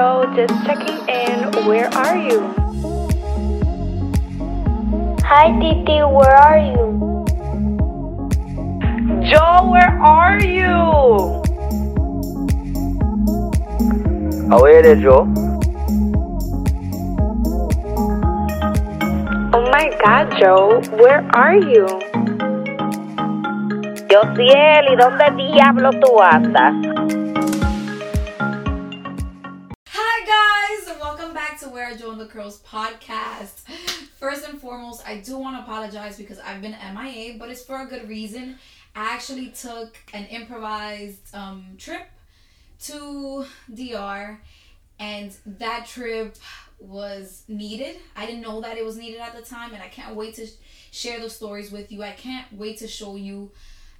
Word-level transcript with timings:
Joe, 0.00 0.24
just 0.34 0.54
checking 0.64 0.96
in. 1.08 1.66
Where 1.68 1.92
are 1.92 2.16
you? 2.16 2.40
Hi, 5.28 5.52
Titi, 5.60 6.00
where 6.00 6.36
are 6.40 6.56
you? 6.56 6.86
Joe, 9.28 9.68
where 9.68 9.92
are 10.00 10.40
you? 10.40 10.72
Away 14.56 14.80
there, 14.80 14.96
Joe. 14.96 15.28
Oh 19.52 19.64
my 19.68 19.92
god, 20.02 20.32
Joe, 20.40 20.80
where 20.96 21.28
are 21.36 21.56
you? 21.56 21.84
Josiel, 24.08 24.84
¿y 24.92 24.96
dónde 24.96 25.30
diablo 25.36 25.90
tú 26.00 26.22
andas? 26.22 26.89
The 32.20 32.26
Curls 32.26 32.60
podcast. 32.60 33.62
First 34.18 34.46
and 34.46 34.60
foremost, 34.60 35.08
I 35.08 35.20
do 35.20 35.38
want 35.38 35.56
to 35.56 35.62
apologize 35.62 36.18
because 36.18 36.38
I've 36.38 36.60
been 36.60 36.76
MIA, 36.94 37.38
but 37.38 37.48
it's 37.48 37.62
for 37.62 37.80
a 37.80 37.86
good 37.86 38.10
reason. 38.10 38.58
I 38.94 39.14
actually 39.14 39.48
took 39.48 39.96
an 40.12 40.26
improvised 40.26 41.34
um, 41.34 41.64
trip 41.78 42.06
to 42.82 43.46
DR, 43.72 44.38
and 44.98 45.34
that 45.46 45.86
trip 45.86 46.36
was 46.78 47.44
needed. 47.48 47.96
I 48.14 48.26
didn't 48.26 48.42
know 48.42 48.60
that 48.60 48.76
it 48.76 48.84
was 48.84 48.98
needed 48.98 49.20
at 49.20 49.34
the 49.34 49.40
time, 49.40 49.72
and 49.72 49.82
I 49.82 49.88
can't 49.88 50.14
wait 50.14 50.34
to 50.34 50.46
share 50.90 51.20
those 51.20 51.34
stories 51.34 51.72
with 51.72 51.90
you. 51.90 52.02
I 52.02 52.12
can't 52.12 52.52
wait 52.52 52.76
to 52.80 52.86
show 52.86 53.16
you 53.16 53.50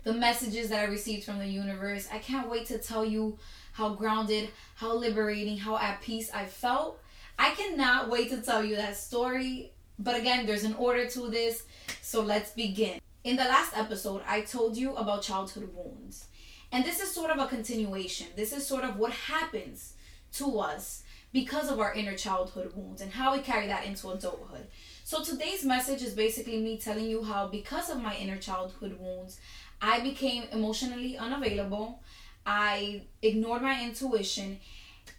the 0.04 0.12
messages 0.12 0.68
that 0.68 0.80
I 0.80 0.84
received 0.84 1.24
from 1.24 1.38
the 1.38 1.46
universe. 1.46 2.06
I 2.12 2.18
can't 2.18 2.50
wait 2.50 2.66
to 2.66 2.76
tell 2.76 3.02
you 3.02 3.38
how 3.72 3.94
grounded, 3.94 4.50
how 4.74 4.94
liberating, 4.94 5.56
how 5.56 5.78
at 5.78 6.02
peace 6.02 6.30
I 6.34 6.44
felt. 6.44 6.99
I 7.40 7.52
cannot 7.52 8.10
wait 8.10 8.28
to 8.30 8.42
tell 8.42 8.62
you 8.62 8.76
that 8.76 8.98
story. 8.98 9.72
But 9.98 10.14
again, 10.20 10.44
there's 10.44 10.64
an 10.64 10.74
order 10.74 11.08
to 11.08 11.30
this, 11.30 11.62
so 12.02 12.20
let's 12.20 12.50
begin. 12.50 13.00
In 13.24 13.36
the 13.36 13.44
last 13.44 13.74
episode, 13.74 14.20
I 14.28 14.42
told 14.42 14.76
you 14.76 14.94
about 14.94 15.22
childhood 15.22 15.70
wounds. 15.74 16.26
And 16.70 16.84
this 16.84 17.00
is 17.00 17.10
sort 17.10 17.30
of 17.30 17.38
a 17.38 17.48
continuation. 17.48 18.26
This 18.36 18.52
is 18.52 18.66
sort 18.66 18.84
of 18.84 18.98
what 18.98 19.12
happens 19.12 19.94
to 20.34 20.58
us 20.58 21.02
because 21.32 21.70
of 21.70 21.80
our 21.80 21.94
inner 21.94 22.14
childhood 22.14 22.72
wounds 22.74 23.00
and 23.00 23.10
how 23.10 23.34
we 23.34 23.40
carry 23.40 23.66
that 23.68 23.86
into 23.86 24.10
adulthood. 24.10 24.66
So 25.04 25.24
today's 25.24 25.64
message 25.64 26.02
is 26.02 26.12
basically 26.12 26.60
me 26.60 26.76
telling 26.76 27.06
you 27.06 27.24
how, 27.24 27.48
because 27.48 27.88
of 27.88 28.02
my 28.02 28.16
inner 28.16 28.36
childhood 28.36 28.98
wounds, 29.00 29.40
I 29.80 30.00
became 30.00 30.44
emotionally 30.52 31.16
unavailable. 31.16 32.02
I 32.44 33.02
ignored 33.22 33.62
my 33.62 33.82
intuition. 33.82 34.60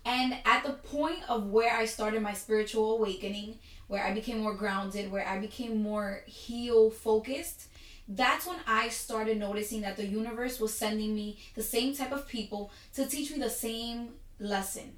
And 0.04 0.36
at 0.46 0.64
the 0.64 0.74
point 0.74 1.30
of 1.30 1.48
where 1.48 1.76
I 1.76 1.86
started 1.86 2.22
my 2.22 2.34
spiritual 2.34 2.98
awakening, 2.98 3.60
where 3.88 4.04
I 4.04 4.14
became 4.14 4.40
more 4.40 4.56
grounded, 4.56 5.12
where 5.12 5.28
I 5.28 5.38
became 5.40 5.82
more 5.82 6.24
heal 6.26 6.90
focused, 6.90 7.68
that's 8.08 8.46
when 8.46 8.58
I 8.68 8.90
started 8.90 9.38
noticing 9.38 9.82
that 9.82 9.98
the 9.98 10.06
universe 10.06 10.60
was 10.60 10.74
sending 10.74 11.16
me 11.16 11.40
the 11.56 11.64
same 11.64 11.96
type 11.96 12.12
of 12.12 12.28
people 12.28 12.72
to 12.96 13.06
teach 13.06 13.32
me 13.32 13.40
the 13.40 13.50
same 13.50 14.10
lesson. 14.40 14.98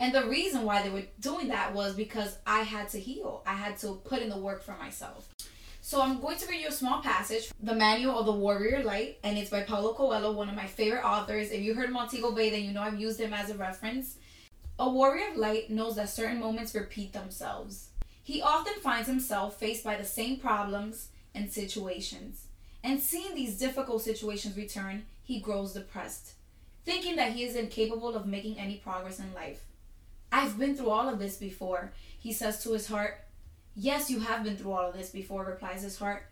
And 0.00 0.14
the 0.14 0.26
reason 0.26 0.62
why 0.62 0.82
they 0.82 0.90
were 0.90 1.04
doing 1.20 1.48
that 1.48 1.74
was 1.74 1.94
because 1.94 2.38
I 2.46 2.60
had 2.60 2.88
to 2.90 3.00
heal. 3.00 3.42
I 3.46 3.54
had 3.54 3.76
to 3.78 4.00
put 4.04 4.22
in 4.22 4.28
the 4.28 4.38
work 4.38 4.62
for 4.62 4.76
myself. 4.76 5.28
So 5.80 6.02
I'm 6.02 6.20
going 6.20 6.36
to 6.38 6.46
read 6.46 6.60
you 6.60 6.68
a 6.68 6.72
small 6.72 7.00
passage, 7.00 7.50
The 7.62 7.74
Manual 7.74 8.18
of 8.18 8.26
the 8.26 8.32
Warrior 8.32 8.82
Light, 8.84 9.18
and 9.24 9.38
it's 9.38 9.50
by 9.50 9.62
Paulo 9.62 9.94
Coelho, 9.94 10.32
one 10.32 10.48
of 10.48 10.54
my 10.54 10.66
favorite 10.66 11.04
authors. 11.04 11.50
If 11.50 11.62
you 11.62 11.74
heard 11.74 11.90
Montego 11.90 12.30
Bay, 12.30 12.50
then 12.50 12.62
you 12.62 12.72
know 12.72 12.82
I've 12.82 13.00
used 13.00 13.18
him 13.18 13.32
as 13.32 13.50
a 13.50 13.56
reference. 13.56 14.16
A 14.80 14.88
warrior 14.88 15.30
of 15.30 15.36
light 15.36 15.70
knows 15.70 15.96
that 15.96 16.08
certain 16.08 16.38
moments 16.38 16.72
repeat 16.72 17.12
themselves. 17.12 17.88
He 18.22 18.40
often 18.40 18.74
finds 18.74 19.08
himself 19.08 19.58
faced 19.58 19.82
by 19.82 19.96
the 19.96 20.04
same 20.04 20.38
problems 20.38 21.08
and 21.34 21.50
situations. 21.50 22.46
And 22.84 23.00
seeing 23.00 23.34
these 23.34 23.58
difficult 23.58 24.02
situations 24.02 24.56
return, 24.56 25.06
he 25.24 25.40
grows 25.40 25.72
depressed, 25.72 26.34
thinking 26.84 27.16
that 27.16 27.32
he 27.32 27.42
is 27.42 27.56
incapable 27.56 28.14
of 28.14 28.26
making 28.26 28.56
any 28.56 28.76
progress 28.76 29.18
in 29.18 29.34
life. 29.34 29.64
I've 30.30 30.56
been 30.56 30.76
through 30.76 30.90
all 30.90 31.08
of 31.08 31.18
this 31.18 31.36
before, 31.36 31.92
he 32.16 32.32
says 32.32 32.62
to 32.62 32.72
his 32.72 32.86
heart. 32.86 33.18
Yes, 33.74 34.08
you 34.08 34.20
have 34.20 34.44
been 34.44 34.56
through 34.56 34.72
all 34.72 34.90
of 34.90 34.96
this 34.96 35.10
before, 35.10 35.44
replies 35.44 35.82
his 35.82 35.98
heart, 35.98 36.24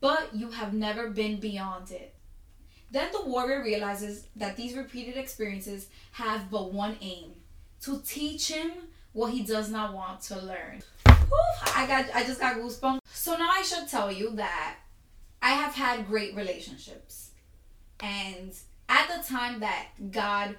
but 0.00 0.34
you 0.34 0.50
have 0.50 0.74
never 0.74 1.10
been 1.10 1.38
beyond 1.38 1.92
it. 1.92 2.12
Then 2.90 3.12
the 3.12 3.24
warrior 3.24 3.62
realizes 3.62 4.26
that 4.34 4.56
these 4.56 4.76
repeated 4.76 5.16
experiences 5.16 5.88
have 6.12 6.50
but 6.50 6.72
one 6.72 6.96
aim 7.00 7.34
to 7.84 8.00
teach 8.06 8.50
him 8.50 8.70
what 9.12 9.32
he 9.32 9.42
does 9.42 9.70
not 9.70 9.94
want 9.94 10.20
to 10.22 10.40
learn. 10.40 10.82
I 11.74 11.86
got 11.86 12.06
I 12.14 12.24
just 12.24 12.40
got 12.40 12.56
goosebumps. 12.56 13.00
So 13.06 13.36
now 13.36 13.50
I 13.50 13.62
should 13.62 13.88
tell 13.88 14.10
you 14.10 14.30
that 14.36 14.76
I 15.42 15.50
have 15.50 15.74
had 15.74 16.06
great 16.06 16.34
relationships. 16.34 17.30
And 18.00 18.52
at 18.88 19.08
the 19.08 19.26
time 19.26 19.60
that 19.60 19.86
God 20.10 20.56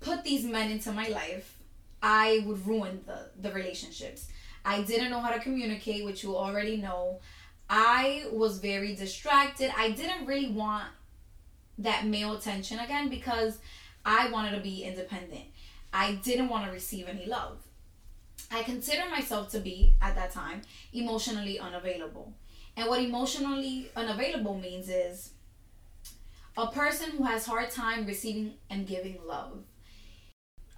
put 0.00 0.24
these 0.24 0.44
men 0.44 0.70
into 0.70 0.92
my 0.92 1.08
life, 1.08 1.58
I 2.02 2.44
would 2.46 2.66
ruin 2.66 3.00
the, 3.06 3.30
the 3.40 3.54
relationships. 3.54 4.28
I 4.64 4.82
didn't 4.82 5.10
know 5.10 5.20
how 5.20 5.30
to 5.30 5.40
communicate, 5.40 6.04
which 6.04 6.22
you 6.22 6.36
already 6.36 6.76
know. 6.76 7.20
I 7.68 8.26
was 8.30 8.58
very 8.58 8.94
distracted. 8.94 9.72
I 9.76 9.90
didn't 9.90 10.26
really 10.26 10.50
want 10.50 10.84
that 11.78 12.06
male 12.06 12.34
attention 12.36 12.78
again 12.78 13.08
because 13.08 13.58
I 14.04 14.30
wanted 14.30 14.52
to 14.52 14.60
be 14.60 14.84
independent. 14.84 15.44
I 15.94 16.16
didn't 16.16 16.48
want 16.48 16.66
to 16.66 16.72
receive 16.72 17.08
any 17.08 17.24
love. 17.24 17.58
I 18.50 18.64
consider 18.64 19.08
myself 19.08 19.50
to 19.52 19.60
be, 19.60 19.94
at 20.02 20.16
that 20.16 20.32
time, 20.32 20.62
emotionally 20.92 21.58
unavailable. 21.58 22.34
And 22.76 22.88
what 22.88 23.00
emotionally 23.00 23.90
unavailable 23.94 24.58
means 24.58 24.88
is 24.88 25.30
a 26.56 26.66
person 26.66 27.12
who 27.12 27.24
has 27.24 27.46
hard 27.46 27.70
time 27.70 28.06
receiving 28.06 28.54
and 28.68 28.86
giving 28.86 29.18
love 29.24 29.64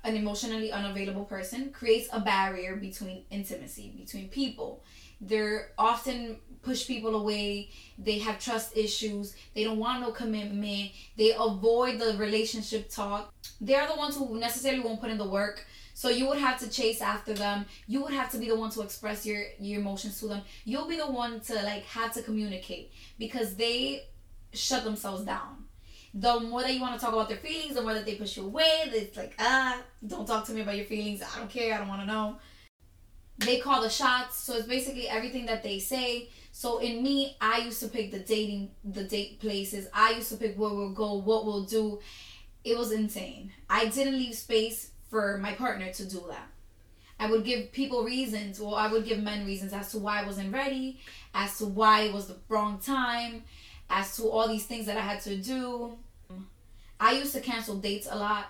an 0.07 0.15
emotionally 0.15 0.71
unavailable 0.71 1.25
person 1.25 1.71
creates 1.71 2.09
a 2.13 2.21
barrier 2.21 2.77
between 2.77 3.25
intimacy 3.31 3.93
between 3.99 4.29
people 4.29 4.85
they're 5.21 5.73
often 5.77 6.39
push 6.67 6.87
people 6.87 7.15
away 7.23 7.71
they 8.09 8.19
have 8.27 8.39
trust 8.47 8.77
issues 8.77 9.35
they 9.55 9.65
don't 9.65 9.79
want 9.79 10.01
no 10.01 10.11
commitment 10.11 10.91
they 11.17 11.33
avoid 11.49 11.99
the 11.99 12.11
relationship 12.19 12.91
talk 12.91 13.33
they're 13.61 13.87
the 13.87 14.01
ones 14.05 14.17
who 14.17 14.39
necessarily 14.39 14.81
won't 14.81 15.01
put 15.01 15.11
in 15.11 15.19
the 15.19 15.31
work 15.41 15.65
so 15.95 16.11
you 16.11 16.29
would 16.29 16.39
have 16.39 16.59
to 16.59 16.69
chase 16.69 17.01
after 17.01 17.33
them 17.33 17.65
you 17.87 18.03
would 18.03 18.13
have 18.13 18.31
to 18.31 18.39
be 18.39 18.49
the 18.49 18.59
one 18.65 18.71
to 18.71 18.83
express 18.83 19.25
your 19.25 19.43
your 19.59 19.81
emotions 19.81 20.21
to 20.21 20.27
them 20.27 20.43
you'll 20.65 20.89
be 20.95 20.97
the 21.05 21.11
one 21.25 21.41
to 21.41 21.55
like 21.71 21.85
have 21.85 22.13
to 22.13 22.23
communicate 22.23 22.93
because 23.19 23.55
they 23.57 24.03
shut 24.53 24.85
themselves 24.85 25.25
down 25.25 25.67
the 26.19 26.41
more 26.41 26.63
that 26.63 26.73
you 26.73 26.81
want 26.81 26.99
to 26.99 27.05
talk 27.05 27.13
about 27.13 27.29
their 27.29 27.37
feelings, 27.37 27.75
the 27.75 27.83
more 27.83 27.93
that 27.93 28.07
they 28.07 28.15
push 28.15 28.39
you 28.39 28.45
away. 28.45 28.85
It's 28.87 29.17
like, 29.19 29.35
ah, 29.39 29.83
don't 30.07 30.27
talk 30.27 30.47
to 30.47 30.53
me 30.53 30.63
about 30.63 30.77
your 30.77 30.87
feelings. 30.87 31.23
I 31.23 31.39
don't 31.39 31.51
care. 31.51 31.75
I 31.75 31.79
don't 31.79 31.89
want 31.89 32.01
to 32.01 32.07
know. 32.07 32.37
They 33.39 33.59
call 33.59 33.83
the 33.83 33.91
shots. 33.91 34.39
So 34.39 34.55
it's 34.55 34.67
basically 34.67 35.09
everything 35.09 35.45
that 35.47 35.63
they 35.63 35.79
say. 35.79 36.31
So 36.57 36.79
in 36.79 37.03
me, 37.03 37.37
I 37.39 37.59
used 37.59 37.81
to 37.81 37.89
pick 37.89 38.11
the 38.11 38.19
dating, 38.19 38.71
the 38.83 39.05
date 39.05 39.41
places. 39.41 39.89
I 39.93 40.13
used 40.13 40.31
to 40.31 40.39
pick 40.39 40.59
where 40.59 40.71
we'll 40.71 40.95
go, 40.95 41.13
what 41.13 41.45
we'll 41.45 41.65
do. 41.65 42.01
It 42.65 42.79
was 42.79 42.93
insane. 42.93 43.53
I 43.69 43.85
didn't 43.85 44.15
leave 44.15 44.35
space 44.35 44.93
for 45.11 45.37
my 45.37 45.53
partner 45.53 45.93
to 45.93 46.09
do 46.09 46.25
that. 46.31 46.49
I 47.21 47.31
would 47.31 47.45
give 47.45 47.73
people 47.73 48.05
reasons, 48.05 48.59
or 48.59 48.79
I 48.79 48.91
would 48.91 49.05
give 49.05 49.23
men 49.23 49.45
reasons 49.45 49.75
as 49.75 49.91
to 49.91 49.99
why 49.99 50.23
I 50.23 50.25
wasn't 50.25 50.51
ready, 50.51 50.99
as 51.35 51.59
to 51.59 51.67
why 51.67 52.05
it 52.05 52.15
was 52.15 52.27
the 52.27 52.39
wrong 52.49 52.79
time, 52.79 53.43
as 53.91 54.17
to 54.17 54.23
all 54.23 54.49
these 54.49 54.65
things 54.65 54.87
that 54.87 54.97
I 54.97 55.03
had 55.03 55.21
to 55.25 55.37
do. 55.37 55.99
I 56.99 57.13
used 57.13 57.35
to 57.35 57.41
cancel 57.43 57.77
dates 57.77 58.09
a 58.11 58.17
lot. 58.17 58.47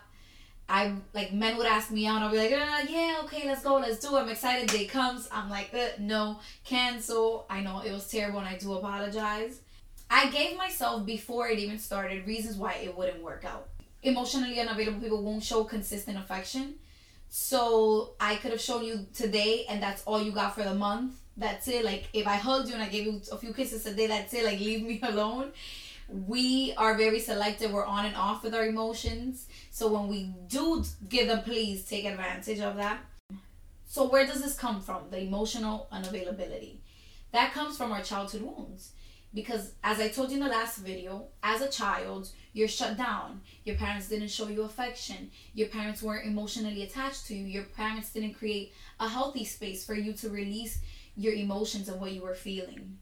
I 0.68 0.94
like 1.14 1.32
men 1.32 1.56
would 1.56 1.66
ask 1.66 1.90
me 1.90 2.06
out. 2.06 2.22
I'll 2.22 2.30
be 2.30 2.38
like, 2.38 2.52
uh, 2.52 2.84
yeah, 2.88 3.20
okay, 3.24 3.46
let's 3.46 3.62
go, 3.62 3.76
let's 3.76 4.00
do 4.00 4.16
it. 4.16 4.20
I'm 4.20 4.28
excited. 4.28 4.68
Day 4.68 4.86
comes. 4.86 5.28
I'm 5.30 5.48
like, 5.48 5.70
uh, 5.72 5.88
no, 6.00 6.40
cancel. 6.64 7.46
I 7.48 7.60
know 7.60 7.80
it 7.80 7.92
was 7.92 8.08
terrible, 8.08 8.40
and 8.40 8.48
I 8.48 8.56
do 8.56 8.72
apologize. 8.74 9.60
I 10.10 10.28
gave 10.30 10.56
myself 10.56 11.06
before 11.06 11.48
it 11.48 11.58
even 11.58 11.78
started 11.78 12.26
reasons 12.26 12.56
why 12.56 12.74
it 12.74 12.96
wouldn't 12.96 13.22
work 13.22 13.44
out. 13.44 13.68
Emotionally 14.02 14.58
unavailable 14.60 15.00
people 15.00 15.22
won't 15.22 15.42
show 15.42 15.64
consistent 15.64 16.18
affection. 16.18 16.74
So 17.28 18.14
I 18.20 18.36
could 18.36 18.50
have 18.52 18.60
shown 18.60 18.84
you 18.84 19.06
today, 19.14 19.66
and 19.68 19.80
that's 19.82 20.02
all 20.04 20.20
you 20.20 20.32
got 20.32 20.54
for 20.54 20.64
the 20.64 20.74
month. 20.74 21.14
That's 21.36 21.68
it. 21.68 21.84
Like 21.84 22.08
if 22.12 22.26
I 22.26 22.36
hugged 22.36 22.68
you 22.68 22.74
and 22.74 22.82
I 22.82 22.88
gave 22.88 23.04
you 23.04 23.20
a 23.30 23.36
few 23.36 23.52
kisses 23.52 23.86
a 23.86 23.94
day, 23.94 24.06
that's 24.06 24.32
it. 24.34 24.44
Like 24.44 24.58
leave 24.58 24.82
me 24.82 25.00
alone 25.02 25.52
we 26.08 26.73
are 26.76 26.97
very 26.97 27.20
selective. 27.20 27.73
We're 27.73 27.85
on 27.85 28.06
and 28.06 28.17
off 28.17 28.43
with 28.44 28.55
our 28.55 28.67
emotions. 28.67 29.47
So 29.70 29.88
when 29.93 30.08
we 30.08 30.32
do 30.49 30.85
give 31.08 31.26
them, 31.29 31.43
please 31.43 31.85
take 31.85 32.05
advantage 32.05 32.61
of 32.61 32.76
that. 32.76 33.00
So 33.87 34.08
where 34.08 34.26
does 34.26 34.43
this 34.43 34.56
come 34.56 34.81
from? 34.81 35.11
The 35.11 35.20
emotional 35.20 35.88
unavailability. 35.93 36.79
That 37.32 37.53
comes 37.53 37.76
from 37.76 37.93
our 37.93 38.03
childhood 38.03 38.43
wounds. 38.43 38.93
because 39.35 39.75
as 39.85 40.00
I 40.00 40.08
told 40.08 40.31
you 40.31 40.38
in 40.38 40.43
the 40.44 40.49
last 40.49 40.79
video, 40.79 41.26
as 41.43 41.61
a 41.61 41.69
child, 41.69 42.31
you're 42.55 42.69
shut 42.69 42.97
down. 42.97 43.43
Your 43.64 43.76
parents 43.76 44.09
didn't 44.09 44.29
show 44.29 44.49
you 44.49 44.62
affection. 44.62 45.31
Your 45.52 45.69
parents 45.69 46.02
weren't 46.02 46.26
emotionally 46.26 46.82
attached 46.82 47.26
to 47.26 47.35
you. 47.35 47.44
Your 47.44 47.64
parents 47.64 48.11
didn't 48.12 48.35
create 48.35 48.73
a 48.99 49.09
healthy 49.09 49.44
space 49.44 49.85
for 49.85 49.94
you 49.94 50.14
to 50.14 50.31
release 50.31 50.79
your 51.17 51.35
emotions 51.35 51.88
and 51.88 52.00
what 52.00 52.12
you 52.12 52.23
were 52.23 52.35
feeling. 52.35 52.97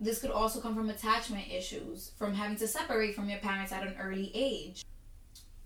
This 0.00 0.20
could 0.20 0.30
also 0.30 0.60
come 0.60 0.74
from 0.74 0.90
attachment 0.90 1.50
issues, 1.50 2.12
from 2.16 2.34
having 2.34 2.56
to 2.58 2.68
separate 2.68 3.14
from 3.14 3.28
your 3.28 3.40
parents 3.40 3.72
at 3.72 3.86
an 3.86 3.96
early 4.00 4.30
age. 4.34 4.84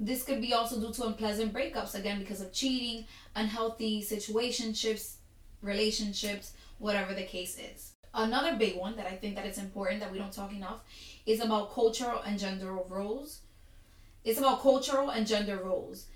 This 0.00 0.24
could 0.24 0.40
be 0.40 0.54
also 0.54 0.80
due 0.80 0.92
to 0.94 1.06
unpleasant 1.06 1.52
breakups, 1.52 1.94
again, 1.94 2.18
because 2.18 2.40
of 2.40 2.52
cheating, 2.52 3.06
unhealthy 3.36 4.02
situationships, 4.02 5.16
relationships, 5.60 6.54
whatever 6.78 7.14
the 7.14 7.22
case 7.24 7.58
is. 7.58 7.92
Another 8.14 8.56
big 8.56 8.76
one 8.76 8.96
that 8.96 9.06
I 9.06 9.16
think 9.16 9.36
that 9.36 9.46
it's 9.46 9.58
important 9.58 10.00
that 10.00 10.10
we 10.10 10.18
don't 10.18 10.32
talk 10.32 10.52
enough 10.52 10.80
is 11.24 11.40
about 11.40 11.72
cultural 11.72 12.20
and 12.20 12.38
gender 12.38 12.72
roles. 12.72 13.40
It's 14.24 14.38
about 14.38 14.62
cultural 14.62 15.10
and 15.10 15.26
gender 15.26 15.60
roles. 15.62 16.06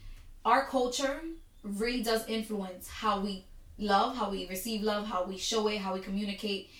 Our 0.44 0.66
culture 0.66 1.20
really 1.62 2.02
does 2.02 2.26
influence 2.28 2.88
how 2.88 3.20
we 3.20 3.44
love, 3.78 4.16
how 4.16 4.30
we 4.30 4.48
receive 4.48 4.82
love, 4.82 5.06
how 5.06 5.24
we 5.24 5.38
show 5.38 5.68
it, 5.68 5.78
how 5.78 5.94
we 5.94 6.00
communicate. 6.00 6.70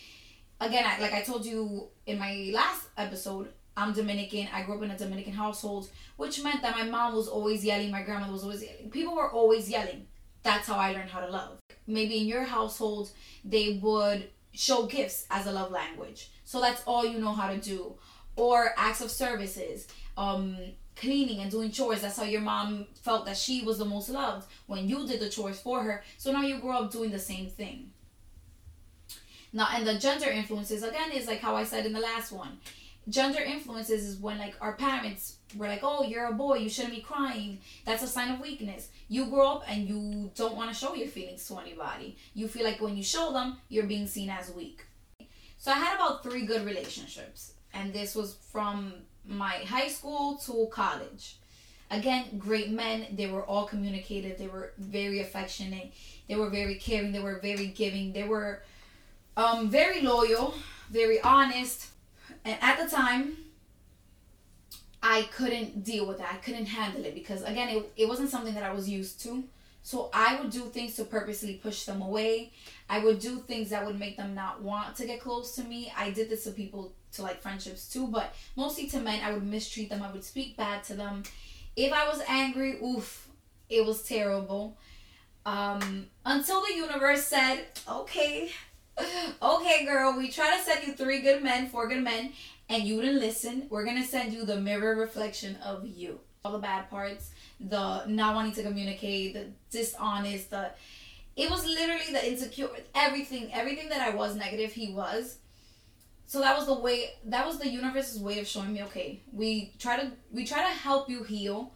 Again, 0.60 0.84
I, 0.86 0.98
like 1.00 1.12
I 1.12 1.22
told 1.22 1.44
you 1.44 1.88
in 2.06 2.18
my 2.18 2.50
last 2.52 2.88
episode, 2.96 3.48
I'm 3.76 3.92
Dominican. 3.92 4.48
I 4.54 4.62
grew 4.62 4.76
up 4.76 4.82
in 4.82 4.90
a 4.90 4.96
Dominican 4.96 5.34
household, 5.34 5.90
which 6.16 6.42
meant 6.42 6.62
that 6.62 6.76
my 6.76 6.84
mom 6.84 7.14
was 7.14 7.28
always 7.28 7.62
yelling, 7.62 7.90
my 7.90 8.02
grandmother 8.02 8.32
was 8.32 8.42
always 8.42 8.62
yelling. 8.62 8.90
People 8.90 9.14
were 9.14 9.30
always 9.30 9.68
yelling. 9.68 10.06
That's 10.42 10.66
how 10.66 10.76
I 10.76 10.92
learned 10.92 11.10
how 11.10 11.20
to 11.20 11.30
love. 11.30 11.58
Maybe 11.86 12.18
in 12.18 12.26
your 12.26 12.44
household, 12.44 13.10
they 13.44 13.78
would 13.82 14.30
show 14.52 14.86
gifts 14.86 15.26
as 15.30 15.46
a 15.46 15.52
love 15.52 15.70
language. 15.70 16.30
So 16.44 16.60
that's 16.60 16.82
all 16.86 17.04
you 17.04 17.18
know 17.18 17.32
how 17.32 17.50
to 17.52 17.58
do. 17.58 17.96
Or 18.36 18.70
acts 18.78 19.02
of 19.02 19.10
services, 19.10 19.88
um, 20.16 20.56
cleaning 20.94 21.40
and 21.40 21.50
doing 21.50 21.70
chores. 21.70 22.00
That's 22.00 22.16
how 22.16 22.24
your 22.24 22.40
mom 22.40 22.86
felt 23.02 23.26
that 23.26 23.36
she 23.36 23.62
was 23.62 23.76
the 23.76 23.84
most 23.84 24.08
loved 24.08 24.46
when 24.66 24.88
you 24.88 25.06
did 25.06 25.20
the 25.20 25.28
chores 25.28 25.60
for 25.60 25.82
her. 25.82 26.02
So 26.16 26.32
now 26.32 26.42
you 26.42 26.58
grow 26.58 26.78
up 26.78 26.90
doing 26.90 27.10
the 27.10 27.18
same 27.18 27.50
thing. 27.50 27.90
Now, 29.56 29.68
and 29.72 29.86
the 29.86 29.94
gender 29.94 30.28
influences, 30.28 30.82
again, 30.82 31.12
is 31.12 31.26
like 31.26 31.40
how 31.40 31.56
I 31.56 31.64
said 31.64 31.86
in 31.86 31.94
the 31.94 32.00
last 32.00 32.30
one. 32.30 32.58
Gender 33.08 33.40
influences 33.40 34.04
is 34.04 34.18
when 34.18 34.36
like 34.36 34.54
our 34.60 34.74
parents 34.74 35.36
were 35.56 35.66
like, 35.66 35.80
oh, 35.82 36.02
you're 36.02 36.26
a 36.26 36.34
boy, 36.34 36.56
you 36.56 36.68
shouldn't 36.68 36.94
be 36.94 37.00
crying. 37.00 37.60
That's 37.86 38.02
a 38.02 38.06
sign 38.06 38.30
of 38.30 38.38
weakness. 38.38 38.90
You 39.08 39.24
grow 39.30 39.52
up 39.52 39.64
and 39.66 39.88
you 39.88 40.30
don't 40.34 40.56
want 40.56 40.68
to 40.68 40.76
show 40.76 40.94
your 40.94 41.08
feelings 41.08 41.48
to 41.48 41.58
anybody. 41.58 42.18
You 42.34 42.48
feel 42.48 42.64
like 42.64 42.82
when 42.82 42.98
you 42.98 43.02
show 43.02 43.32
them, 43.32 43.56
you're 43.70 43.86
being 43.86 44.06
seen 44.06 44.28
as 44.28 44.52
weak. 44.52 44.84
So 45.56 45.70
I 45.70 45.76
had 45.76 45.94
about 45.94 46.22
three 46.22 46.44
good 46.44 46.66
relationships. 46.66 47.54
And 47.72 47.94
this 47.94 48.14
was 48.14 48.36
from 48.52 48.92
my 49.24 49.54
high 49.66 49.88
school 49.88 50.36
to 50.44 50.68
college. 50.70 51.38
Again, 51.90 52.36
great 52.36 52.70
men. 52.70 53.06
They 53.12 53.28
were 53.28 53.44
all 53.44 53.64
communicative. 53.64 54.36
They 54.36 54.48
were 54.48 54.72
very 54.76 55.20
affectionate. 55.20 55.94
They 56.28 56.36
were 56.36 56.50
very 56.50 56.74
caring. 56.74 57.12
They 57.12 57.20
were 57.20 57.38
very 57.40 57.68
giving. 57.68 58.12
They 58.12 58.24
were 58.24 58.60
um, 59.36 59.68
very 59.70 60.00
loyal, 60.00 60.54
very 60.90 61.20
honest. 61.20 61.88
And 62.44 62.56
at 62.60 62.78
the 62.78 62.88
time, 62.94 63.36
I 65.02 65.22
couldn't 65.32 65.84
deal 65.84 66.06
with 66.06 66.18
that. 66.18 66.32
I 66.32 66.36
couldn't 66.38 66.66
handle 66.66 67.04
it 67.04 67.14
because, 67.14 67.42
again, 67.42 67.68
it, 67.68 67.92
it 67.96 68.08
wasn't 68.08 68.30
something 68.30 68.54
that 68.54 68.64
I 68.64 68.72
was 68.72 68.88
used 68.88 69.20
to. 69.22 69.44
So 69.82 70.10
I 70.12 70.40
would 70.40 70.50
do 70.50 70.62
things 70.62 70.96
to 70.96 71.04
purposely 71.04 71.54
push 71.54 71.84
them 71.84 72.02
away. 72.02 72.52
I 72.90 72.98
would 72.98 73.20
do 73.20 73.36
things 73.36 73.70
that 73.70 73.86
would 73.86 74.00
make 74.00 74.16
them 74.16 74.34
not 74.34 74.60
want 74.60 74.96
to 74.96 75.06
get 75.06 75.20
close 75.20 75.54
to 75.56 75.64
me. 75.64 75.92
I 75.96 76.10
did 76.10 76.28
this 76.28 76.42
to 76.44 76.50
people, 76.50 76.92
to 77.12 77.22
like 77.22 77.40
friendships 77.40 77.88
too, 77.88 78.08
but 78.08 78.34
mostly 78.56 78.88
to 78.88 78.98
men. 78.98 79.20
I 79.22 79.32
would 79.32 79.46
mistreat 79.46 79.90
them. 79.90 80.02
I 80.02 80.10
would 80.10 80.24
speak 80.24 80.56
bad 80.56 80.82
to 80.84 80.94
them. 80.94 81.22
If 81.76 81.92
I 81.92 82.08
was 82.08 82.20
angry, 82.26 82.78
oof, 82.82 83.28
it 83.68 83.86
was 83.86 84.02
terrible. 84.02 84.76
Um, 85.44 86.06
until 86.24 86.62
the 86.62 86.74
universe 86.74 87.24
said, 87.24 87.66
okay, 87.88 88.50
okay, 89.42 89.84
girl, 89.84 90.16
we 90.16 90.30
try 90.30 90.56
to 90.56 90.62
send 90.62 90.86
you 90.86 90.94
three 90.94 91.20
good 91.20 91.42
men, 91.42 91.68
four 91.68 91.88
good 91.88 92.02
men, 92.02 92.32
and 92.68 92.84
you 92.84 93.00
didn't 93.00 93.20
listen. 93.20 93.66
We're 93.70 93.84
gonna 93.84 94.04
send 94.04 94.32
you 94.32 94.44
the 94.44 94.60
mirror 94.60 94.96
reflection 94.96 95.56
of 95.56 95.86
you. 95.86 96.20
All 96.44 96.52
the 96.52 96.58
bad 96.58 96.88
parts 96.90 97.30
the 97.60 98.04
not 98.06 98.34
wanting 98.34 98.52
to 98.52 98.62
communicate, 98.62 99.34
the 99.34 99.46
dishonest, 99.70 100.50
the 100.50 100.70
it 101.36 101.50
was 101.50 101.66
literally 101.66 102.12
the 102.12 102.26
insecure 102.26 102.68
everything, 102.94 103.50
everything 103.52 103.90
that 103.90 104.00
I 104.00 104.14
was 104.14 104.34
negative, 104.36 104.72
he 104.72 104.92
was. 104.92 105.38
So 106.26 106.40
that 106.40 106.56
was 106.56 106.66
the 106.66 106.74
way 106.74 107.10
that 107.26 107.46
was 107.46 107.58
the 107.58 107.68
universe's 107.68 108.20
way 108.20 108.40
of 108.40 108.46
showing 108.46 108.72
me, 108.72 108.82
okay, 108.84 109.20
we 109.32 109.74
try 109.78 109.98
to 109.98 110.12
we 110.32 110.44
try 110.44 110.62
to 110.62 110.78
help 110.78 111.08
you 111.08 111.22
heal. 111.22 111.72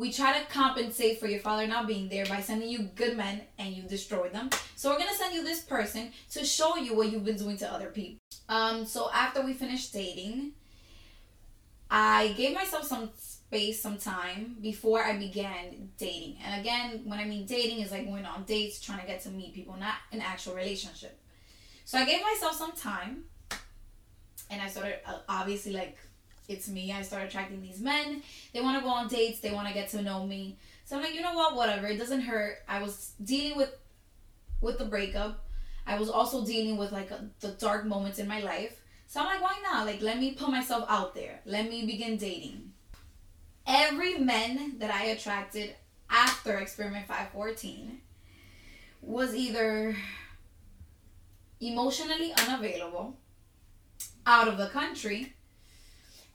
We 0.00 0.10
try 0.10 0.32
to 0.32 0.46
compensate 0.46 1.20
for 1.20 1.26
your 1.26 1.40
father 1.40 1.66
not 1.66 1.86
being 1.86 2.08
there 2.08 2.24
by 2.24 2.40
sending 2.40 2.70
you 2.70 2.84
good 2.94 3.18
men 3.18 3.42
and 3.58 3.74
you 3.74 3.82
destroy 3.82 4.30
them. 4.30 4.48
So 4.74 4.88
we're 4.88 4.96
gonna 4.96 5.12
send 5.12 5.34
you 5.34 5.44
this 5.44 5.60
person 5.60 6.10
to 6.30 6.42
show 6.42 6.76
you 6.76 6.96
what 6.96 7.12
you've 7.12 7.26
been 7.26 7.36
doing 7.36 7.58
to 7.58 7.70
other 7.70 7.88
people. 7.90 8.16
Um, 8.48 8.86
so 8.86 9.10
after 9.12 9.42
we 9.42 9.52
finished 9.52 9.92
dating, 9.92 10.52
I 11.90 12.28
gave 12.28 12.54
myself 12.54 12.86
some 12.86 13.10
space 13.18 13.82
some 13.82 13.98
time 13.98 14.56
before 14.62 15.04
I 15.04 15.18
began 15.18 15.90
dating. 15.98 16.38
And 16.46 16.58
again, 16.58 17.02
when 17.04 17.18
I 17.18 17.26
mean 17.26 17.44
dating 17.44 17.80
is 17.80 17.90
like 17.90 18.06
going 18.06 18.24
on 18.24 18.44
dates, 18.44 18.80
trying 18.80 19.00
to 19.00 19.06
get 19.06 19.20
to 19.24 19.28
meet 19.28 19.52
people, 19.52 19.76
not 19.78 19.96
an 20.12 20.22
actual 20.22 20.54
relationship. 20.54 21.20
So 21.84 21.98
I 21.98 22.06
gave 22.06 22.22
myself 22.22 22.54
some 22.54 22.72
time 22.72 23.24
and 24.48 24.62
I 24.62 24.68
started 24.68 25.00
uh, 25.04 25.18
obviously 25.28 25.74
like 25.74 25.98
it's 26.50 26.68
me. 26.68 26.92
I 26.92 27.02
start 27.02 27.22
attracting 27.22 27.62
these 27.62 27.80
men. 27.80 28.22
They 28.52 28.60
want 28.60 28.78
to 28.78 28.84
go 28.84 28.90
on 28.90 29.08
dates, 29.08 29.40
they 29.40 29.52
want 29.52 29.68
to 29.68 29.74
get 29.74 29.88
to 29.90 30.02
know 30.02 30.26
me. 30.26 30.56
So 30.84 30.96
I'm 30.96 31.02
like, 31.02 31.14
you 31.14 31.22
know 31.22 31.34
what, 31.34 31.54
whatever. 31.54 31.86
It 31.86 31.98
doesn't 31.98 32.22
hurt. 32.22 32.58
I 32.68 32.82
was 32.82 33.12
dealing 33.22 33.56
with 33.56 33.72
with 34.60 34.78
the 34.78 34.84
breakup. 34.84 35.44
I 35.86 35.98
was 35.98 36.10
also 36.10 36.44
dealing 36.44 36.76
with 36.76 36.92
like 36.92 37.10
a, 37.10 37.24
the 37.40 37.52
dark 37.52 37.86
moments 37.86 38.18
in 38.18 38.28
my 38.28 38.40
life. 38.40 38.80
So 39.06 39.20
I'm 39.20 39.26
like, 39.26 39.42
why 39.42 39.56
not? 39.62 39.86
Like, 39.86 40.02
let 40.02 40.18
me 40.18 40.32
put 40.32 40.50
myself 40.50 40.84
out 40.88 41.14
there. 41.14 41.40
Let 41.46 41.68
me 41.68 41.86
begin 41.86 42.16
dating 42.16 42.70
every 43.70 44.18
men 44.18 44.74
that 44.78 44.92
I 44.92 45.06
attracted 45.06 45.74
after 46.08 46.58
Experiment 46.58 47.06
514 47.06 48.00
was 49.00 49.34
either 49.34 49.96
emotionally 51.60 52.32
unavailable, 52.32 53.16
out 54.26 54.48
of 54.48 54.58
the 54.58 54.66
country, 54.68 55.34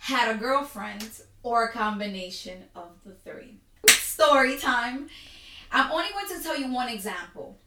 had 0.06 0.36
a 0.36 0.38
girlfriend, 0.38 1.10
or 1.44 1.66
a 1.66 1.72
combination 1.72 2.64
of 2.76 2.90
the 3.06 3.14
three. 3.14 3.58
Story 3.88 4.58
time. 4.58 5.10
I'm 5.72 5.92
only 5.92 6.10
going 6.12 6.28
to 6.28 6.44
tell 6.44 6.58
you 6.58 6.72
one 6.72 6.90
example. 6.90 7.58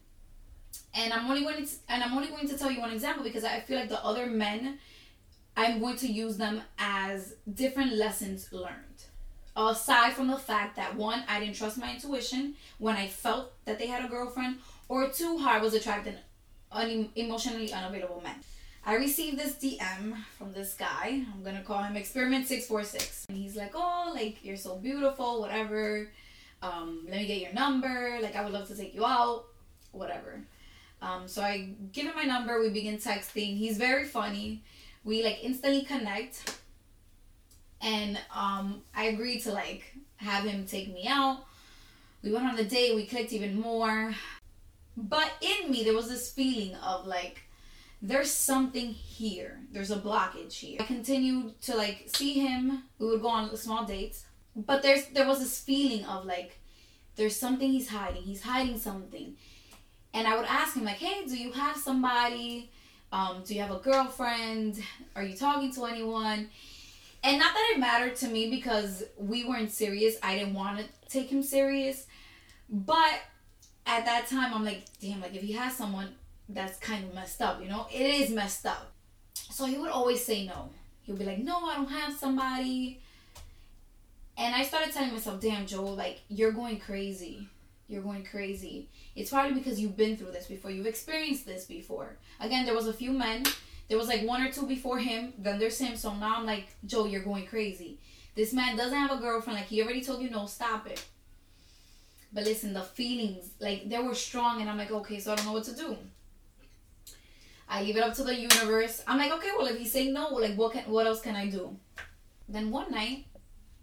And 0.95 1.12
I'm 1.12 1.28
only 1.28 1.42
going 1.42 1.64
to 1.64 1.73
and 1.88 2.02
I'm 2.02 2.14
only 2.14 2.28
going 2.28 2.49
to 2.49 2.57
tell 2.57 2.71
you 2.71 2.80
one 2.80 2.90
example 2.90 3.23
because 3.23 3.45
I 3.45 3.61
feel 3.61 3.78
like 3.78 3.88
the 3.88 4.02
other 4.04 4.26
men 4.26 4.78
I'm 5.57 5.80
going 5.80 5.97
to 5.97 6.07
use 6.07 6.37
them 6.37 6.62
as 6.78 7.35
different 7.54 7.92
lessons 7.95 8.52
learned 8.52 8.88
aside 9.59 10.12
from 10.12 10.28
the 10.28 10.37
fact 10.37 10.76
that 10.76 10.95
one, 10.95 11.25
I 11.28 11.40
didn't 11.40 11.57
trust 11.57 11.78
my 11.78 11.92
intuition 11.92 12.54
when 12.78 12.97
I 12.97 13.09
felt 13.09 13.52
that 13.64 13.78
they 13.78 13.87
had 13.87 14.04
a 14.04 14.09
girlfriend, 14.09 14.59
or 14.88 15.09
two, 15.09 15.38
how 15.38 15.50
I 15.50 15.59
was 15.59 15.75
attracted 15.75 16.14
un- 16.71 17.11
emotionally 17.16 17.73
unavailable 17.73 18.21
men. 18.23 18.37
I 18.88 18.95
received 18.95 19.38
this 19.38 19.54
DM 19.57 20.16
from 20.38 20.54
this 20.54 20.73
guy. 20.73 21.23
I'm 21.30 21.42
gonna 21.45 21.62
call 21.62 21.83
him 21.83 21.95
Experiment 21.95 22.47
Six 22.47 22.66
Four 22.66 22.85
Six, 22.85 23.26
and 23.28 23.37
he's 23.37 23.54
like, 23.54 23.73
"Oh, 23.75 24.12
like 24.14 24.42
you're 24.42 24.57
so 24.57 24.76
beautiful, 24.76 25.40
whatever. 25.40 26.09
Um, 26.62 27.04
let 27.07 27.18
me 27.18 27.26
get 27.26 27.42
your 27.42 27.52
number. 27.52 28.18
Like 28.23 28.35
I 28.35 28.42
would 28.42 28.54
love 28.54 28.66
to 28.68 28.75
take 28.75 28.95
you 28.95 29.04
out, 29.04 29.45
whatever." 29.92 30.40
Um, 31.02 31.28
so 31.28 31.42
I 31.42 31.75
give 31.92 32.07
him 32.07 32.16
my 32.16 32.25
number. 32.25 32.59
We 32.61 32.71
begin 32.71 32.97
texting. 32.97 33.59
He's 33.59 33.76
very 33.76 34.07
funny. 34.07 34.62
We 35.04 35.23
like 35.23 35.45
instantly 35.45 35.83
connect 35.83 36.59
and 37.80 38.18
um, 38.35 38.83
I 38.95 39.04
agreed 39.04 39.40
to 39.40 39.52
like 39.52 39.95
have 40.16 40.45
him 40.45 40.66
take 40.66 40.92
me 40.92 41.07
out. 41.07 41.45
We 42.23 42.33
went 42.33 42.47
on 42.47 42.59
a 42.59 42.64
date. 42.64 42.97
We 42.97 43.07
clicked 43.07 43.33
even 43.33 43.61
more. 43.61 44.14
But 44.97 45.30
in 45.40 45.71
me, 45.71 45.85
there 45.85 45.95
was 45.95 46.09
this 46.09 46.33
feeling 46.33 46.75
of 46.76 47.07
like, 47.07 47.42
there's 48.00 48.31
something 48.31 48.88
here. 48.93 49.61
There's 49.73 49.90
a 49.90 49.97
blockage 49.97 50.55
here. 50.55 50.78
I 50.81 50.85
continued 50.85 51.61
to 51.62 51.76
like 51.76 52.05
see 52.07 52.35
him. 52.35 52.85
We 52.99 53.07
would 53.07 53.23
go 53.23 53.28
on 53.28 53.57
small 53.57 53.85
dates, 53.85 54.25
but 54.55 54.83
there's 54.83 55.07
there 55.07 55.26
was 55.26 55.40
this 55.40 55.61
feeling 55.61 56.05
of 56.05 56.25
like, 56.25 56.59
there's 57.17 57.37
something 57.37 57.71
he's 57.71 57.88
hiding. 57.88 58.23
He's 58.23 58.43
hiding 58.43 58.78
something. 58.78 59.37
And 60.14 60.26
I 60.26 60.37
would 60.37 60.47
ask 60.47 60.75
him 60.76 60.85
like, 60.85 60.97
hey, 60.97 61.26
do 61.26 61.37
you 61.37 61.52
have 61.52 61.76
somebody? 61.76 62.71
Um, 63.12 63.43
do 63.45 63.55
you 63.55 63.61
have 63.61 63.71
a 63.71 63.78
girlfriend? 63.78 64.83
Are 65.17 65.23
you 65.23 65.37
talking 65.37 65.73
to 65.73 65.85
anyone? 65.87 66.49
and 67.23 67.38
not 67.38 67.52
that 67.52 67.73
it 67.75 67.81
mattered 67.81 68.17
to 68.17 68.28
me 68.28 68.50
because 68.50 69.05
we 69.17 69.45
weren't 69.45 69.71
serious. 69.71 70.17
I 70.23 70.37
didn't 70.37 70.55
want 70.55 70.78
to 70.78 70.85
take 71.09 71.31
him 71.31 71.43
serious. 71.43 72.07
But 72.71 73.21
at 73.87 74.05
that 74.05 74.28
time, 74.28 74.55
I'm 74.55 74.64
like, 74.64 74.85
damn, 75.00 75.21
like 75.21 75.35
if 75.35 75.43
he 75.43 75.52
has 75.52 75.76
someone, 75.76 76.14
that's 76.49 76.78
kind 76.78 77.05
of 77.05 77.14
messed 77.14 77.43
up, 77.43 77.62
you 77.62 77.69
know? 77.69 77.87
It 77.93 78.02
is 78.02 78.31
messed 78.31 78.67
up. 78.67 78.93
So 79.35 79.64
he 79.67 79.78
would 79.78 79.90
always 79.90 80.25
say 80.25 80.47
no. 80.47 80.71
He 81.02 81.12
would 81.12 81.19
be 81.19 81.26
like, 81.26 81.38
no, 81.38 81.64
I 81.64 81.76
don't 81.76 81.90
have 81.90 82.14
somebody. 82.14 83.00
And 84.37 84.55
I 84.55 84.62
started 84.62 84.93
telling 84.93 85.12
myself, 85.12 85.40
damn, 85.40 85.67
Joel, 85.67 85.97
like, 85.97 86.21
you're 86.28 86.52
going 86.52 86.78
crazy. 86.78 87.49
You're 87.88 88.02
going 88.02 88.25
crazy. 88.25 88.88
It's 89.17 89.31
probably 89.31 89.55
because 89.55 89.81
you've 89.81 89.97
been 89.97 90.17
through 90.17 90.33
this 90.33 90.47
before. 90.47 90.71
You've 90.71 90.87
experienced 90.87 91.47
this 91.47 91.64
before. 91.64 92.17
Again, 92.38 92.67
there 92.67 92.75
was 92.75 92.87
a 92.87 92.93
few 92.93 93.12
men. 93.12 93.45
There 93.88 93.99
was 93.99 94.09
like 94.09 94.23
one 94.23 94.43
or 94.43 94.52
two 94.52 94.67
before 94.67 94.99
him. 94.99 95.33
Then 95.38 95.59
there's 95.59 95.78
him. 95.78 95.97
So 95.97 96.14
now 96.14 96.37
I'm 96.37 96.47
like, 96.47 96.69
Joel, 96.85 97.09
you're 97.09 97.23
going 97.23 97.47
crazy. 97.47 97.99
This 98.37 98.52
man 98.52 98.76
doesn't 98.76 98.97
have 98.97 99.11
a 99.11 99.21
girlfriend. 99.21 99.59
Like, 99.59 99.69
he 99.69 99.83
already 99.83 100.02
told 100.02 100.23
you, 100.23 100.31
no, 100.31 100.47
stop 100.47 100.87
it. 100.87 101.05
But 102.33 102.45
listen, 102.45 102.75
the 102.75 102.83
feelings, 102.83 103.52
like, 103.59 103.88
they 103.88 103.99
were 103.99 104.14
strong. 104.14 104.61
And 104.61 104.69
I'm 104.69 104.76
like, 104.76 104.93
okay, 104.93 105.19
so 105.19 105.33
I 105.33 105.37
don't 105.37 105.47
know 105.47 105.52
what 105.52 105.64
to 105.64 105.75
do. 105.75 105.97
I 107.68 107.82
leave 107.82 107.96
it 107.96 108.02
up 108.02 108.14
to 108.14 108.25
the 108.25 108.34
universe. 108.34 109.02
I'm 109.06 109.18
like, 109.18 109.32
okay, 109.32 109.50
well, 109.56 109.66
if 109.66 109.78
he's 109.78 109.92
saying 109.92 110.12
no, 110.12 110.28
like, 110.28 110.56
what 110.56 110.72
can, 110.72 110.84
what 110.84 111.06
else 111.06 111.20
can 111.20 111.37
I 111.37 111.48
do? 111.48 111.76
Then 112.48 112.70
one 112.70 112.90
night, 112.90 113.26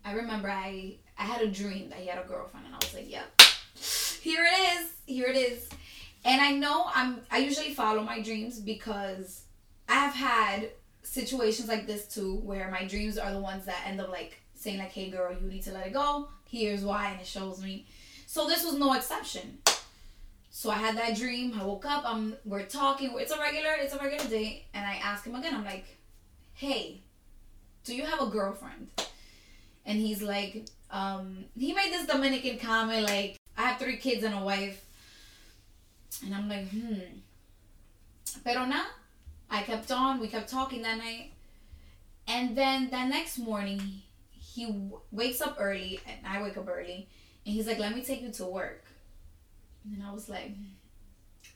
I 0.03 0.13
remember 0.13 0.49
I 0.49 0.95
I 1.17 1.23
had 1.23 1.41
a 1.41 1.47
dream 1.47 1.89
that 1.89 1.99
he 1.99 2.07
had 2.07 2.23
a 2.23 2.27
girlfriend, 2.27 2.65
and 2.65 2.75
I 2.75 2.77
was 2.77 2.93
like, 2.93 3.09
yep, 3.09 3.41
here 4.21 4.43
it 4.43 4.79
is, 4.79 4.91
here 5.05 5.27
it 5.27 5.37
is. 5.37 5.69
And 6.23 6.41
I 6.41 6.51
know 6.51 6.85
I'm 6.93 7.21
I 7.29 7.37
usually 7.37 7.73
follow 7.73 8.01
my 8.01 8.21
dreams 8.21 8.59
because 8.59 9.43
I've 9.87 10.13
had 10.13 10.71
situations 11.03 11.69
like 11.69 11.85
this 11.85 12.07
too, 12.07 12.37
where 12.37 12.69
my 12.71 12.85
dreams 12.85 13.17
are 13.19 13.31
the 13.31 13.39
ones 13.39 13.65
that 13.65 13.83
end 13.85 14.01
up 14.01 14.09
like 14.09 14.41
saying 14.55 14.79
like, 14.79 14.91
hey 14.91 15.11
girl, 15.11 15.31
you 15.39 15.47
need 15.47 15.63
to 15.63 15.71
let 15.71 15.85
it 15.87 15.93
go. 15.93 16.29
Here's 16.49 16.83
why, 16.83 17.11
and 17.11 17.21
it 17.21 17.27
shows 17.27 17.61
me. 17.61 17.85
So 18.25 18.47
this 18.47 18.65
was 18.65 18.75
no 18.75 18.93
exception. 18.93 19.59
So 20.57 20.69
I 20.69 20.75
had 20.75 20.95
that 20.95 21.17
dream. 21.17 21.51
I 21.59 21.65
woke 21.65 21.85
up. 21.85 22.03
I'm 22.05 22.37
we're 22.45 22.63
talking. 22.63 23.13
It's 23.19 23.33
a 23.33 23.37
regular. 23.37 23.71
It's 23.77 23.93
a 23.93 23.97
regular 23.97 24.23
day. 24.29 24.65
And 24.73 24.85
I 24.85 24.95
ask 25.03 25.25
him 25.25 25.35
again. 25.35 25.53
I'm 25.53 25.65
like, 25.65 25.85
"Hey, 26.53 27.01
do 27.83 27.93
you 27.93 28.05
have 28.05 28.21
a 28.21 28.27
girlfriend?" 28.27 28.87
And 29.85 29.99
he's 29.99 30.21
like, 30.21 30.67
um, 30.91 31.43
he 31.57 31.73
made 31.73 31.91
this 31.91 32.07
Dominican 32.07 32.57
comment 32.57 33.03
like, 33.03 33.35
"I 33.57 33.63
have 33.63 33.79
three 33.79 33.97
kids 33.97 34.23
and 34.23 34.33
a 34.33 34.39
wife." 34.39 34.85
And 36.23 36.33
I'm 36.33 36.47
like, 36.47 36.69
hmm. 36.69 37.19
Pero 38.45 38.63
na, 38.63 38.83
I 39.51 39.61
kept 39.63 39.91
on. 39.91 40.21
We 40.21 40.29
kept 40.29 40.47
talking 40.49 40.83
that 40.83 40.97
night. 40.97 41.33
And 42.29 42.55
then 42.55 42.89
that 42.91 43.09
next 43.09 43.39
morning, 43.39 43.81
he 44.31 44.73
wakes 45.11 45.41
up 45.41 45.57
early, 45.59 45.99
and 46.07 46.25
I 46.25 46.41
wake 46.41 46.55
up 46.55 46.69
early, 46.69 47.09
and 47.45 47.53
he's 47.53 47.67
like, 47.67 47.77
"Let 47.77 47.93
me 47.93 48.05
take 48.05 48.21
you 48.21 48.31
to 48.31 48.45
work." 48.45 48.85
And 49.93 50.03
I 50.03 50.11
was 50.11 50.29
like, 50.29 50.51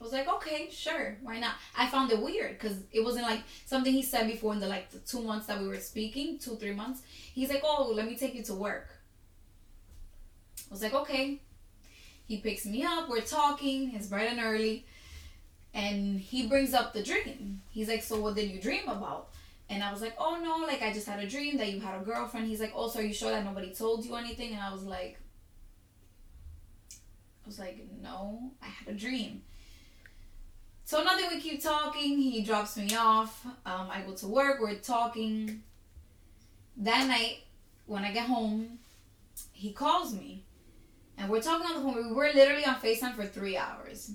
I 0.00 0.04
was 0.04 0.12
like, 0.12 0.28
okay, 0.28 0.68
sure, 0.70 1.18
why 1.22 1.38
not? 1.38 1.54
I 1.76 1.86
found 1.88 2.10
it 2.10 2.22
weird 2.22 2.58
because 2.58 2.78
it 2.90 3.04
wasn't 3.04 3.26
like 3.26 3.42
something 3.66 3.92
he 3.92 4.02
said 4.02 4.26
before 4.26 4.54
in 4.54 4.60
the 4.60 4.66
like 4.66 4.90
the 4.90 4.98
two 5.00 5.22
months 5.22 5.46
that 5.46 5.60
we 5.60 5.68
were 5.68 5.76
speaking, 5.78 6.38
two 6.38 6.56
three 6.56 6.72
months. 6.72 7.02
He's 7.34 7.50
like, 7.50 7.62
oh, 7.64 7.92
let 7.94 8.06
me 8.06 8.16
take 8.16 8.34
you 8.34 8.42
to 8.44 8.54
work. 8.54 8.88
I 10.70 10.72
was 10.72 10.82
like, 10.82 10.94
okay. 10.94 11.40
He 12.26 12.38
picks 12.38 12.64
me 12.64 12.84
up. 12.84 13.08
We're 13.08 13.22
talking. 13.22 13.92
It's 13.94 14.06
bright 14.06 14.30
and 14.30 14.40
early, 14.40 14.86
and 15.74 16.20
he 16.20 16.46
brings 16.46 16.72
up 16.72 16.92
the 16.92 17.02
dream. 17.02 17.60
He's 17.70 17.88
like, 17.88 18.02
so 18.02 18.20
what 18.20 18.36
did 18.36 18.50
you 18.50 18.60
dream 18.60 18.88
about? 18.88 19.30
And 19.68 19.82
I 19.82 19.92
was 19.92 20.00
like, 20.00 20.14
oh 20.18 20.38
no, 20.42 20.64
like 20.66 20.80
I 20.82 20.92
just 20.92 21.08
had 21.08 21.22
a 21.22 21.28
dream 21.28 21.56
that 21.58 21.72
you 21.72 21.80
had 21.80 22.00
a 22.00 22.04
girlfriend. 22.04 22.46
He's 22.46 22.60
like, 22.60 22.72
oh, 22.74 22.88
so 22.88 23.00
are 23.00 23.02
you 23.02 23.12
sure 23.12 23.30
that 23.30 23.44
nobody 23.44 23.74
told 23.74 24.04
you 24.04 24.14
anything? 24.16 24.52
And 24.52 24.62
I 24.62 24.72
was 24.72 24.84
like, 24.84 25.18
I 27.44 27.48
was 27.48 27.58
like, 27.58 27.78
no, 28.02 28.52
I 28.62 28.66
had 28.66 28.88
a 28.94 28.98
dream. 28.98 29.42
So 30.84 31.02
nothing. 31.04 31.26
We 31.32 31.40
keep 31.40 31.62
talking. 31.62 32.18
He 32.18 32.42
drops 32.42 32.76
me 32.76 32.94
off. 32.96 33.46
Um, 33.64 33.88
I 33.90 34.02
go 34.06 34.12
to 34.14 34.26
work. 34.26 34.60
We're 34.60 34.74
talking. 34.74 35.62
That 36.76 37.06
night, 37.06 37.44
when 37.86 38.04
I 38.04 38.12
get 38.12 38.26
home, 38.26 38.78
he 39.52 39.72
calls 39.72 40.14
me, 40.14 40.44
and 41.18 41.30
we're 41.30 41.42
talking 41.42 41.66
on 41.66 41.74
the 41.74 41.80
phone. 41.82 42.08
We 42.08 42.12
were 42.12 42.30
literally 42.34 42.64
on 42.64 42.76
Facetime 42.76 43.14
for 43.14 43.26
three 43.26 43.56
hours. 43.56 44.12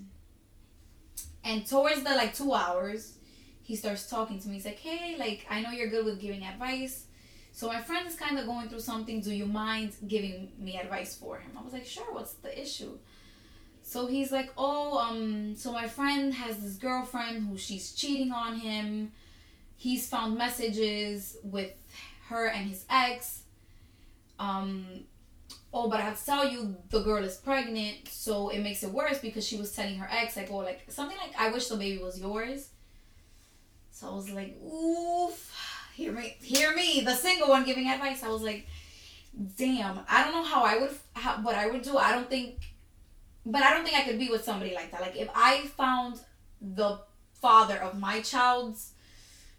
And 1.44 1.66
towards 1.66 2.04
the 2.04 2.10
like 2.10 2.34
two 2.34 2.54
hours, 2.54 3.18
he 3.62 3.76
starts 3.76 4.10
talking 4.10 4.40
to 4.40 4.48
me. 4.48 4.56
He's 4.56 4.66
like, 4.66 4.80
"Hey, 4.80 5.16
like 5.18 5.46
I 5.50 5.62
know 5.62 5.72
you're 5.72 5.90
good 5.90 6.06
with 6.06 6.20
giving 6.20 6.44
advice." 6.44 7.06
So 7.56 7.68
my 7.68 7.80
friend 7.80 8.06
is 8.06 8.16
kind 8.16 8.38
of 8.38 8.46
going 8.48 8.68
through 8.68 8.82
something. 8.82 9.22
Do 9.22 9.32
you 9.32 9.46
mind 9.46 9.94
giving 10.10 10.52
me 10.60 10.78
advice 10.78 11.16
for 11.16 11.38
him? 11.38 11.52
I 11.58 11.64
was 11.64 11.72
like, 11.72 11.86
sure. 11.86 12.12
What's 12.12 12.34
the 12.34 12.62
issue? 12.62 12.98
So 13.88 14.08
he's 14.08 14.32
like, 14.32 14.52
oh, 14.58 14.98
um, 14.98 15.56
so 15.56 15.72
my 15.72 15.88
friend 15.88 16.34
has 16.34 16.58
this 16.58 16.74
girlfriend 16.74 17.48
who 17.48 17.56
she's 17.56 17.94
cheating 17.94 18.32
on 18.32 18.58
him. 18.58 19.12
He's 19.78 20.10
found 20.10 20.40
messages 20.40 21.38
with 21.44 21.72
her 22.30 22.48
and 22.48 22.68
his 22.68 22.84
ex. 22.90 23.44
Um, 24.40 25.06
oh, 25.72 25.88
but 25.88 26.00
I 26.00 26.04
have 26.04 26.20
to 26.20 26.26
tell 26.26 26.50
you, 26.50 26.76
the 26.90 27.04
girl 27.04 27.24
is 27.24 27.38
pregnant, 27.38 28.08
so 28.10 28.50
it 28.50 28.60
makes 28.62 28.82
it 28.82 28.90
worse 28.90 29.20
because 29.20 29.46
she 29.46 29.56
was 29.56 29.72
telling 29.72 29.98
her 29.98 30.10
ex, 30.12 30.36
like, 30.36 30.50
oh, 30.50 30.58
like 30.58 30.82
something 30.90 31.18
like, 31.20 31.40
I 31.40 31.52
wish 31.52 31.68
the 31.68 31.78
baby 31.78 32.02
was 32.02 32.20
yours. 32.20 32.70
So 33.92 34.10
I 34.10 34.16
was 34.16 34.32
like, 34.32 34.58
oof, 34.66 35.56
hear 35.94 36.12
me, 36.12 36.36
hear 36.42 36.76
me, 36.76 37.02
the 37.06 37.14
single 37.14 37.50
one 37.50 37.64
giving 37.64 37.88
advice. 37.88 38.24
I 38.24 38.30
was 38.30 38.42
like, 38.42 38.66
damn, 39.58 40.00
I 40.10 40.24
don't 40.24 40.34
know 40.34 40.44
how 40.44 40.64
I 40.64 40.80
would, 40.80 40.92
how, 41.14 41.36
what 41.44 41.54
I 41.54 41.68
would 41.68 41.84
do. 41.84 41.98
I 41.98 42.12
don't 42.14 42.30
think 42.30 42.75
but 43.46 43.62
I 43.62 43.72
don't 43.74 43.84
think 43.84 43.98
I 43.98 44.04
could 44.04 44.20
be 44.20 44.30
with 44.30 44.44
somebody 44.44 44.74
like 44.74 44.92
that. 44.92 45.02
Like 45.02 45.16
if 45.16 45.30
I 45.36 45.68
found 45.78 46.20
the 46.62 47.00
father 47.42 47.78
of 47.78 48.00
my 48.00 48.22
child's, 48.22 48.94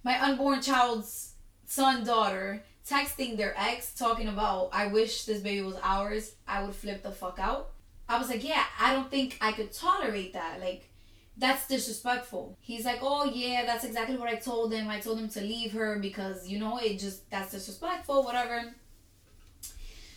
my 0.03 0.21
unborn 0.21 0.61
child's 0.61 1.35
son, 1.67 2.05
daughter, 2.05 2.63
texting 2.89 3.37
their 3.37 3.55
ex 3.57 3.93
talking 3.95 4.29
about, 4.29 4.71
I 4.73 4.87
wish 4.89 5.25
this 5.25 5.41
baby 5.41 5.63
was 5.63 5.77
ours, 5.83 6.35
I 6.47 6.65
would 6.65 6.75
flip 6.75 7.03
the 7.03 7.13
fuck 7.13 7.39
out. 7.39 7.71
I 8.09 8.19
was 8.19 8.29
like, 8.29 8.47
yeah, 8.47 8.65
I 8.81 8.93
don't 8.93 9.11
think 9.11 9.37
I 9.41 9.53
could 9.53 9.73
tolerate 9.73 10.33
that. 10.33 10.61
Like, 10.61 10.89
that's 11.37 11.67
disrespectful. 11.67 12.57
He's 12.61 12.85
like, 12.85 13.01
oh 13.03 13.25
yeah, 13.25 13.65
that's 13.67 13.85
exactly 13.85 14.17
what 14.17 14.29
I 14.29 14.37
told 14.37 14.73
him. 14.73 14.89
I 14.89 15.01
told 15.01 15.19
him 15.19 15.29
to 15.31 15.41
leave 15.41 15.73
her 15.73 15.99
because, 15.99 16.49
you 16.49 16.59
know, 16.59 16.79
it 16.79 16.99
just, 16.99 17.29
that's 17.31 17.51
disrespectful, 17.51 18.23
whatever. 18.23 18.73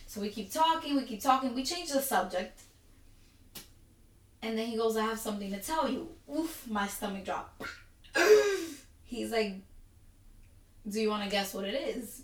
So 0.06 0.20
we 0.20 0.30
keep 0.30 0.52
talking, 0.52 0.96
we 0.96 1.02
keep 1.02 1.22
talking. 1.22 1.54
We 1.54 1.62
change 1.64 1.90
the 1.90 2.00
subject 2.00 2.62
and 4.42 4.56
then 4.56 4.66
he 4.66 4.76
goes, 4.76 4.96
I 4.96 5.02
have 5.02 5.18
something 5.18 5.50
to 5.52 5.60
tell 5.60 5.88
you. 5.88 6.08
Oof, 6.34 6.66
my 6.68 6.86
stomach 6.86 7.24
dropped. 7.24 7.62
He's 9.04 9.30
like, 9.30 9.56
Do 10.88 11.00
you 11.00 11.10
want 11.10 11.24
to 11.24 11.30
guess 11.30 11.52
what 11.52 11.64
it 11.64 11.74
is? 11.74 12.22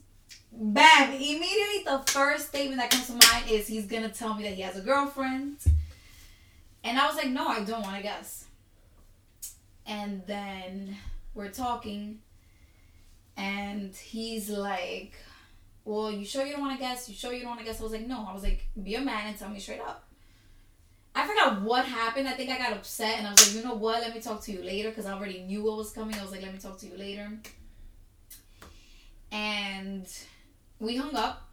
Bam! 0.51 1.13
Immediately, 1.13 1.85
the 1.85 2.03
first 2.07 2.49
statement 2.49 2.81
that 2.81 2.91
comes 2.91 3.07
to 3.09 3.13
mind 3.13 3.51
is 3.51 3.67
he's 3.67 3.87
gonna 3.87 4.09
tell 4.09 4.35
me 4.35 4.45
that 4.45 4.55
he 4.55 4.63
has 4.63 4.77
a 4.77 4.81
girlfriend. 4.81 5.59
And 6.83 6.99
I 6.99 7.07
was 7.07 7.17
like, 7.17 7.29
No, 7.29 7.49
I 7.49 7.65
don't 7.65 7.83
want 7.83 7.97
to 7.97 8.03
guess. 8.03 8.47
And 9.87 10.23
then 10.27 10.97
we're 11.35 11.51
talking, 11.51 12.21
and 13.37 13.95
he's 13.95 14.49
like, 14.49 15.13
Well, 15.85 16.11
you 16.11 16.25
sure 16.25 16.47
you 16.47 16.53
don't 16.53 16.63
want 16.63 16.79
to 16.79 16.83
guess? 16.83 17.09
You 17.11 17.15
sure 17.15 17.33
you 17.33 17.41
don't 17.41 17.51
want 17.51 17.61
to 17.61 17.67
guess? 17.67 17.81
I 17.81 17.83
was 17.83 17.93
like, 17.93 18.07
No. 18.07 18.27
I 18.27 18.33
was 18.33 18.43
like, 18.43 18.67
Be 18.83 18.95
a 18.95 19.03
man 19.03 19.27
and 19.27 19.39
tell 19.39 19.51
me 19.51 19.61
straight 19.61 19.81
up. 19.81 20.05
I 21.17 21.27
forgot 21.27 21.63
what 21.63 21.87
happened. 21.87 22.29
I 22.29 22.33
think 22.33 22.51
I 22.51 22.59
got 22.59 22.73
upset 22.75 23.17
and 23.17 23.27
I 23.27 23.31
was 23.31 23.47
like, 23.47 23.57
you 23.57 23.67
know 23.67 23.75
what? 23.75 24.03
Let 24.03 24.15
me 24.15 24.21
talk 24.21 24.43
to 24.43 24.53
you 24.53 24.63
later 24.63 24.91
because 24.91 25.07
I 25.07 25.15
already 25.15 25.41
knew 25.41 25.65
what 25.65 25.79
was 25.79 25.91
coming. 25.91 26.15
I 26.15 26.21
was 26.21 26.31
like, 26.31 26.43
let 26.43 26.53
me 26.53 26.59
talk 26.59 26.79
to 26.81 26.87
you 26.87 26.97
later. 26.99 27.31
And 29.33 30.07
we 30.79 30.97
hung 30.97 31.17
up. 31.17 31.49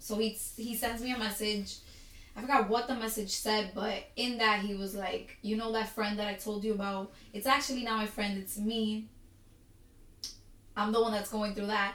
So 0.00 0.18
he 0.18 0.30
he 0.56 0.74
sends 0.74 1.00
me 1.00 1.12
a 1.12 1.18
message. 1.18 1.76
I 2.36 2.40
forgot 2.40 2.68
what 2.68 2.88
the 2.88 2.96
message 2.96 3.30
said, 3.30 3.70
but 3.72 4.04
in 4.16 4.38
that 4.38 4.60
he 4.60 4.74
was 4.74 4.96
like, 4.96 5.38
you 5.42 5.56
know 5.56 5.70
that 5.72 5.90
friend 5.90 6.18
that 6.18 6.26
I 6.26 6.34
told 6.34 6.64
you 6.64 6.74
about? 6.74 7.12
It's 7.32 7.46
actually 7.46 7.84
not 7.84 7.98
my 7.98 8.06
friend, 8.06 8.36
it's 8.36 8.58
me. 8.58 9.06
I'm 10.76 10.90
the 10.90 11.00
one 11.00 11.12
that's 11.12 11.30
going 11.30 11.54
through 11.54 11.68
that. 11.68 11.94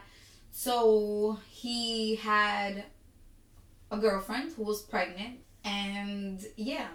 So 0.52 1.38
he 1.50 2.16
had 2.16 2.86
a 3.92 3.98
girlfriend 3.98 4.54
who 4.54 4.64
was 4.64 4.82
pregnant 4.82 5.40
and 5.66 6.42
yeah 6.56 6.88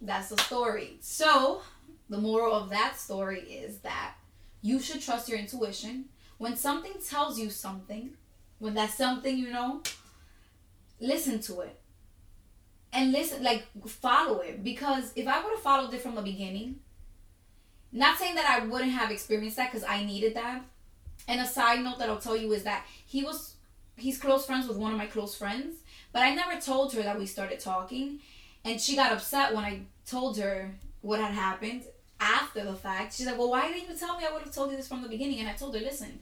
that's 0.00 0.28
the 0.28 0.38
story. 0.38 0.96
So, 1.00 1.62
the 2.08 2.18
moral 2.18 2.54
of 2.54 2.70
that 2.70 2.98
story 2.98 3.40
is 3.40 3.78
that 3.78 4.14
you 4.62 4.80
should 4.80 5.00
trust 5.00 5.28
your 5.28 5.38
intuition. 5.38 6.06
When 6.38 6.56
something 6.56 6.94
tells 7.06 7.38
you 7.38 7.50
something, 7.50 8.10
when 8.58 8.74
that's 8.74 8.94
something 8.94 9.36
you 9.36 9.50
know, 9.50 9.82
listen 11.00 11.40
to 11.40 11.60
it. 11.60 11.78
And 12.92 13.12
listen, 13.12 13.42
like, 13.42 13.66
follow 13.86 14.38
it. 14.40 14.64
Because 14.64 15.12
if 15.14 15.28
I 15.28 15.42
would 15.42 15.52
have 15.52 15.62
followed 15.62 15.94
it 15.94 16.00
from 16.00 16.16
the 16.16 16.22
beginning, 16.22 16.80
not 17.92 18.18
saying 18.18 18.34
that 18.34 18.48
I 18.48 18.66
wouldn't 18.66 18.92
have 18.92 19.10
experienced 19.10 19.56
that 19.56 19.70
because 19.72 19.86
I 19.86 20.04
needed 20.04 20.34
that. 20.34 20.62
And 21.28 21.40
a 21.40 21.46
side 21.46 21.82
note 21.84 21.98
that 21.98 22.08
I'll 22.08 22.18
tell 22.18 22.36
you 22.36 22.52
is 22.52 22.64
that 22.64 22.84
he 23.06 23.22
was, 23.22 23.54
he's 23.96 24.18
close 24.18 24.46
friends 24.46 24.66
with 24.66 24.76
one 24.76 24.92
of 24.92 24.98
my 24.98 25.06
close 25.06 25.36
friends, 25.36 25.76
but 26.12 26.22
I 26.22 26.34
never 26.34 26.60
told 26.60 26.92
her 26.94 27.02
that 27.02 27.18
we 27.18 27.26
started 27.26 27.60
talking 27.60 28.20
and 28.64 28.80
she 28.80 28.96
got 28.96 29.12
upset 29.12 29.54
when 29.54 29.64
I 29.64 29.82
told 30.06 30.38
her 30.38 30.70
what 31.00 31.20
had 31.20 31.32
happened. 31.32 31.84
after 32.20 32.62
the 32.62 32.74
fact. 32.74 33.14
She's 33.14 33.26
like, 33.26 33.38
well, 33.38 33.50
why 33.50 33.68
didn't 33.72 33.88
you 33.88 33.96
tell 33.96 34.18
me? 34.18 34.26
I 34.28 34.32
would 34.32 34.42
have 34.42 34.54
told 34.54 34.70
you 34.70 34.76
this 34.76 34.86
from 34.88 35.02
the 35.02 35.08
beginning. 35.08 35.40
And 35.40 35.48
I 35.48 35.54
told 35.54 35.74
her, 35.74 35.80
listen, 35.80 36.20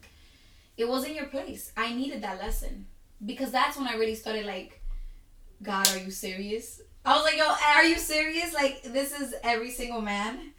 it 0.76 0.88
wasn't 0.88 1.16
your 1.16 1.26
place. 1.26 1.73
I 1.76 1.92
needed 1.92 2.23
that 2.23 2.38
lesson 2.38 2.87
because 3.25 3.50
that's 3.50 3.76
when 3.76 3.88
I 3.88 3.95
really 3.95 4.14
started 4.14 4.47
like, 4.47 4.80
God, 5.61 5.88
are 5.88 5.99
you 5.99 6.12
serious? 6.12 6.80
I 7.04 7.16
was 7.16 7.25
like, 7.25 7.37
yo, 7.37 7.52
are 7.75 7.85
you 7.85 7.99
serious? 7.99 8.54
Like, 8.54 8.83
this 8.85 9.11
is 9.18 9.35
every 9.42 9.71
single 9.71 10.00
man 10.00 10.52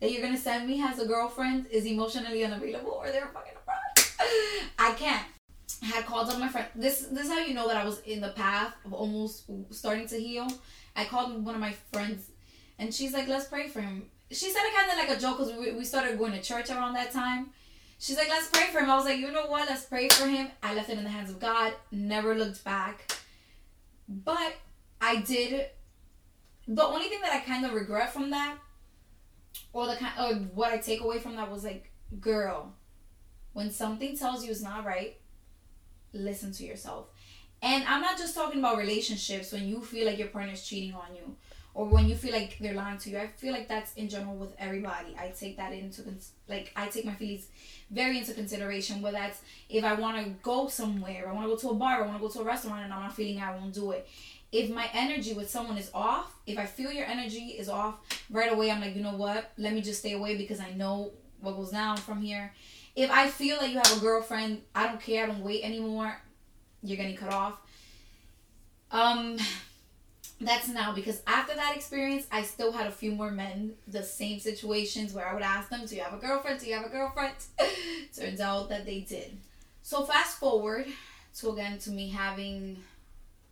that 0.00 0.10
you're 0.10 0.22
gonna 0.22 0.36
send 0.36 0.66
me 0.66 0.78
has 0.78 0.98
a 0.98 1.06
girlfriend 1.06 1.66
is 1.70 1.86
emotionally 1.86 2.44
unavailable 2.44 2.90
or 2.90 3.10
they're 3.12 3.30
fucking 3.32 3.52
abroad. 3.62 4.06
I 4.78 4.92
can't. 4.94 5.26
I 5.82 5.86
had 5.86 6.04
called 6.04 6.30
up 6.30 6.38
my 6.38 6.48
friend. 6.48 6.66
This 6.74 7.06
this 7.12 7.26
is 7.26 7.32
how 7.32 7.38
you 7.38 7.54
know 7.54 7.68
that 7.68 7.76
I 7.76 7.84
was 7.84 8.00
in 8.00 8.20
the 8.20 8.30
path 8.30 8.74
of 8.84 8.92
almost 8.92 9.44
starting 9.70 10.08
to 10.08 10.16
heal. 10.16 10.48
I 10.96 11.04
called 11.04 11.44
one 11.44 11.54
of 11.54 11.60
my 11.60 11.74
friends, 11.92 12.30
and 12.78 12.94
she's 12.94 13.12
like, 13.12 13.28
"Let's 13.28 13.46
pray 13.46 13.68
for 13.68 13.80
him." 13.80 14.10
She 14.30 14.50
said 14.50 14.62
it 14.64 14.74
kind 14.74 14.90
of 14.90 14.96
like 15.08 15.16
a 15.16 15.20
joke 15.20 15.38
because 15.38 15.52
we, 15.56 15.72
we 15.72 15.84
started 15.84 16.18
going 16.18 16.32
to 16.32 16.42
church 16.42 16.70
around 16.70 16.94
that 16.94 17.12
time. 17.12 17.50
She's 17.98 18.16
like, 18.16 18.28
"Let's 18.28 18.48
pray 18.48 18.66
for 18.72 18.80
him." 18.80 18.90
I 18.90 18.96
was 18.96 19.04
like, 19.04 19.18
"You 19.18 19.30
know 19.30 19.46
what? 19.46 19.68
Let's 19.68 19.84
pray 19.84 20.08
for 20.08 20.26
him." 20.26 20.48
I 20.62 20.74
left 20.74 20.90
it 20.90 20.98
in 20.98 21.04
the 21.04 21.10
hands 21.10 21.30
of 21.30 21.40
God. 21.40 21.72
Never 21.90 22.34
looked 22.34 22.64
back. 22.64 23.12
But 24.08 24.54
I 25.00 25.16
did. 25.16 25.66
The 26.66 26.84
only 26.84 27.08
thing 27.08 27.20
that 27.22 27.32
I 27.32 27.40
kind 27.40 27.64
of 27.64 27.72
regret 27.72 28.12
from 28.12 28.30
that 28.30 28.58
or 29.72 29.86
the 29.86 29.96
kind 29.96 30.12
or 30.18 30.34
what 30.54 30.72
I 30.72 30.78
take 30.78 31.00
away 31.00 31.18
from 31.18 31.36
that 31.36 31.50
was 31.50 31.64
like, 31.64 31.92
girl, 32.20 32.74
when 33.52 33.70
something 33.70 34.16
tells 34.16 34.44
you 34.44 34.50
it's 34.50 34.62
not 34.62 34.84
right, 34.84 35.16
listen 36.12 36.52
to 36.52 36.64
yourself. 36.64 37.06
And 37.62 37.84
I'm 37.84 38.00
not 38.00 38.16
just 38.16 38.34
talking 38.34 38.60
about 38.60 38.78
relationships 38.78 39.52
when 39.52 39.68
you 39.68 39.80
feel 39.80 40.06
like 40.06 40.18
your 40.18 40.28
partner's 40.28 40.62
cheating 40.62 40.94
on 40.94 41.14
you 41.14 41.36
or 41.74 41.86
when 41.86 42.08
you 42.08 42.16
feel 42.16 42.32
like 42.32 42.56
they're 42.58 42.74
lying 42.74 42.98
to 42.98 43.10
you. 43.10 43.18
I 43.18 43.26
feel 43.26 43.52
like 43.52 43.68
that's 43.68 43.92
in 43.94 44.08
general 44.08 44.34
with 44.34 44.54
everybody. 44.58 45.14
I 45.18 45.28
take 45.28 45.56
that 45.58 45.72
into 45.72 46.02
like 46.48 46.72
I 46.74 46.88
take 46.88 47.04
my 47.04 47.14
feelings 47.14 47.48
very 47.90 48.18
into 48.18 48.32
consideration. 48.32 49.02
Whether 49.02 49.18
that's 49.18 49.42
if 49.68 49.84
I 49.84 49.94
want 49.94 50.24
to 50.24 50.30
go 50.42 50.68
somewhere, 50.68 51.28
I 51.28 51.32
want 51.32 51.46
to 51.46 51.54
go 51.54 51.56
to 51.56 51.68
a 51.70 51.74
bar, 51.74 52.02
I 52.02 52.06
want 52.06 52.14
to 52.14 52.26
go 52.26 52.28
to 52.28 52.40
a 52.40 52.44
restaurant, 52.44 52.84
and 52.84 52.92
I'm 52.92 53.02
not 53.02 53.14
feeling 53.14 53.40
I 53.40 53.54
won't 53.54 53.74
do 53.74 53.90
it 53.92 54.08
if 54.52 54.70
my 54.70 54.88
energy 54.92 55.32
with 55.32 55.48
someone 55.48 55.76
is 55.76 55.90
off, 55.94 56.34
if 56.46 56.58
I 56.58 56.66
feel 56.66 56.90
your 56.90 57.06
energy 57.06 57.50
is 57.50 57.68
off 57.68 58.00
right 58.30 58.52
away, 58.52 58.70
I'm 58.70 58.80
like, 58.80 58.96
you 58.96 59.02
know 59.02 59.14
what? 59.14 59.52
Let 59.56 59.74
me 59.74 59.80
just 59.80 60.00
stay 60.00 60.12
away 60.12 60.36
because 60.36 60.60
I 60.60 60.72
know 60.72 61.12
what 61.40 61.56
goes 61.56 61.70
down 61.70 61.96
from 61.96 62.20
here. 62.20 62.52
If 62.96 63.10
I 63.10 63.28
feel 63.28 63.60
that 63.60 63.70
you 63.70 63.76
have 63.76 63.96
a 63.96 64.00
girlfriend, 64.00 64.62
I 64.74 64.88
don't 64.88 65.00
care, 65.00 65.24
I 65.24 65.26
don't 65.28 65.42
wait 65.42 65.62
anymore, 65.62 66.20
you're 66.82 66.96
getting 66.96 67.16
cut 67.16 67.32
off. 67.32 67.60
Um 68.90 69.38
that's 70.40 70.68
now 70.68 70.94
because 70.94 71.20
after 71.26 71.54
that 71.54 71.76
experience, 71.76 72.26
I 72.32 72.42
still 72.42 72.72
had 72.72 72.86
a 72.86 72.90
few 72.90 73.12
more 73.12 73.30
men, 73.30 73.74
the 73.86 74.02
same 74.02 74.40
situations 74.40 75.12
where 75.12 75.28
I 75.28 75.34
would 75.34 75.42
ask 75.42 75.68
them, 75.68 75.84
Do 75.84 75.94
you 75.94 76.02
have 76.02 76.14
a 76.14 76.16
girlfriend? 76.16 76.60
Do 76.60 76.66
you 76.66 76.74
have 76.74 76.86
a 76.86 76.88
girlfriend? 76.88 77.34
Turns 78.16 78.40
out 78.40 78.70
that 78.70 78.86
they 78.86 79.00
did. 79.00 79.36
So 79.82 80.04
fast 80.04 80.38
forward 80.38 80.86
to 81.36 81.50
again 81.50 81.78
to 81.78 81.90
me 81.90 82.08
having 82.10 82.82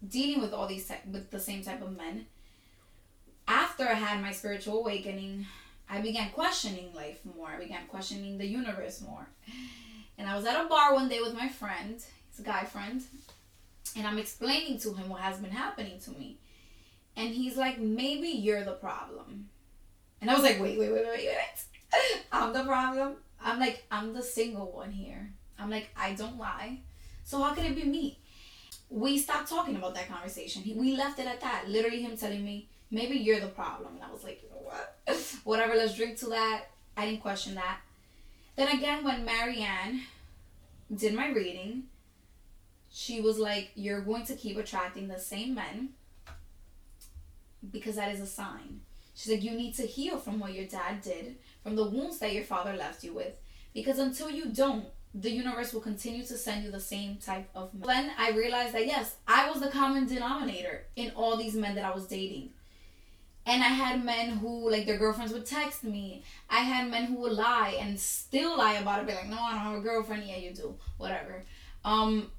dealing 0.07 0.41
with 0.41 0.53
all 0.53 0.67
these 0.67 0.91
with 1.11 1.31
the 1.31 1.41
same 1.41 1.63
type 1.63 1.83
of 1.83 1.97
men 1.97 2.27
after 3.47 3.85
i 3.85 3.95
had 3.95 4.21
my 4.21 4.33
spiritual 4.33 4.81
awakening 4.81 5.47
i 5.89 6.01
began 6.01 6.31
questioning 6.31 6.93
life 6.95 7.21
more 7.37 7.49
i 7.49 7.59
began 7.59 7.87
questioning 7.89 8.39
the 8.39 8.47
universe 8.47 9.01
more 9.01 9.27
and 10.17 10.29
i 10.29 10.37
was 10.37 10.45
at 10.45 10.65
a 10.65 10.69
bar 10.69 10.95
one 10.95 11.09
day 11.09 11.21
with 11.21 11.35
my 11.35 11.49
friend 11.49 12.03
guy 12.39 12.65
friend 12.65 13.03
and 13.97 14.07
i'm 14.07 14.19
explaining 14.19 14.79
to 14.79 14.93
him 14.93 15.09
what 15.09 15.21
has 15.21 15.39
been 15.39 15.51
happening 15.51 15.99
to 16.01 16.11
me 16.13 16.37
and 17.17 17.35
he's 17.35 17.57
like 17.57 17.79
maybe 17.79 18.29
you're 18.29 18.65
the 18.65 18.73
problem 18.73 19.49
and 20.21 20.31
i 20.31 20.35
was 20.35 20.43
like 20.43 20.61
wait 20.61 20.79
wait 20.79 20.93
wait 20.93 21.07
wait 21.07 21.29
wait 21.29 22.23
i'm 22.33 22.53
the 22.53 22.65
problem 22.65 23.15
i'm 23.43 23.59
like 23.59 23.85
i'm 23.91 24.13
the 24.13 24.23
single 24.23 24.71
one 24.73 24.91
here 24.91 25.31
i'm 25.59 25.71
like 25.71 25.89
i 25.97 26.13
don't 26.15 26.39
lie 26.39 26.79
so 27.25 27.43
how 27.43 27.55
can 27.55 27.65
it 27.65 27.75
be 27.75 27.85
me 27.85 28.19
we 28.91 29.19
stopped 29.19 29.49
talking 29.49 29.77
about 29.77 29.95
that 29.95 30.09
conversation. 30.09 30.63
He, 30.63 30.75
we 30.75 30.97
left 30.97 31.19
it 31.19 31.27
at 31.27 31.41
that. 31.41 31.65
Literally, 31.69 32.03
him 32.03 32.17
telling 32.17 32.45
me, 32.45 32.69
maybe 32.91 33.17
you're 33.17 33.41
the 33.41 33.49
problem. 33.49 33.95
And 33.95 34.05
I 34.05 34.11
was 34.11 34.25
like, 34.25 34.43
you 34.43 34.49
know 34.49 34.63
what? 34.63 34.97
Whatever, 35.45 35.75
let's 35.75 35.95
drink 35.95 36.19
to 36.19 36.27
that. 36.27 36.65
I 36.97 37.07
didn't 37.07 37.21
question 37.21 37.55
that. 37.57 37.81
Then 38.57 38.69
again, 38.69 39.05
when 39.05 39.25
Marianne 39.25 40.03
did 40.95 41.15
my 41.15 41.29
reading, 41.31 41.85
she 42.91 43.21
was 43.21 43.39
like, 43.39 43.71
you're 43.75 44.01
going 44.01 44.25
to 44.27 44.35
keep 44.35 44.57
attracting 44.57 45.09
the 45.09 45.19
same 45.19 45.55
men 45.55 45.91
because 47.71 47.97
that 47.97 48.13
is 48.13 48.21
a 48.21 48.27
sign. 48.27 48.81
She's 49.15 49.33
like, 49.33 49.43
you 49.43 49.53
need 49.53 49.75
to 49.75 49.83
heal 49.83 50.19
from 50.19 50.39
what 50.39 50.55
your 50.55 50.67
dad 50.67 51.03
did, 51.03 51.37
from 51.63 51.75
the 51.75 51.89
wounds 51.89 52.19
that 52.21 52.33
your 52.33 52.45
father 52.45 52.75
left 52.75 53.03
you 53.03 53.13
with. 53.13 53.33
Because 53.75 53.99
until 53.99 54.31
you 54.31 54.47
don't, 54.47 54.87
the 55.13 55.31
universe 55.31 55.73
will 55.73 55.81
continue 55.81 56.25
to 56.25 56.37
send 56.37 56.65
you 56.65 56.71
the 56.71 56.81
same 56.81 57.17
type 57.17 57.49
of 57.55 57.75
men. 57.75 57.87
Then 57.87 58.11
I 58.17 58.31
realized 58.31 58.75
that 58.75 58.87
yes, 58.87 59.17
I 59.27 59.51
was 59.51 59.61
the 59.61 59.71
common 59.71 60.07
denominator 60.07 60.85
in 60.95 61.11
all 61.17 61.37
these 61.37 61.55
men 61.55 61.75
that 61.75 61.85
I 61.85 61.95
was 61.95 62.07
dating. 62.07 62.51
And 63.45 63.63
I 63.63 63.69
had 63.69 64.05
men 64.05 64.37
who, 64.37 64.71
like, 64.71 64.85
their 64.85 64.99
girlfriends 64.99 65.33
would 65.33 65.47
text 65.47 65.83
me. 65.83 66.23
I 66.51 66.61
had 66.61 66.91
men 66.91 67.07
who 67.07 67.15
would 67.23 67.33
lie 67.33 67.77
and 67.81 67.99
still 67.99 68.59
lie 68.59 68.75
about 68.75 69.01
it, 69.01 69.07
be 69.07 69.15
like, 69.15 69.29
no, 69.29 69.41
I 69.41 69.53
don't 69.53 69.61
have 69.61 69.77
a 69.77 69.81
girlfriend. 69.81 70.25
Yeah, 70.27 70.37
you 70.37 70.53
do. 70.53 70.75
Whatever. 70.99 71.45
Um, 71.83 72.31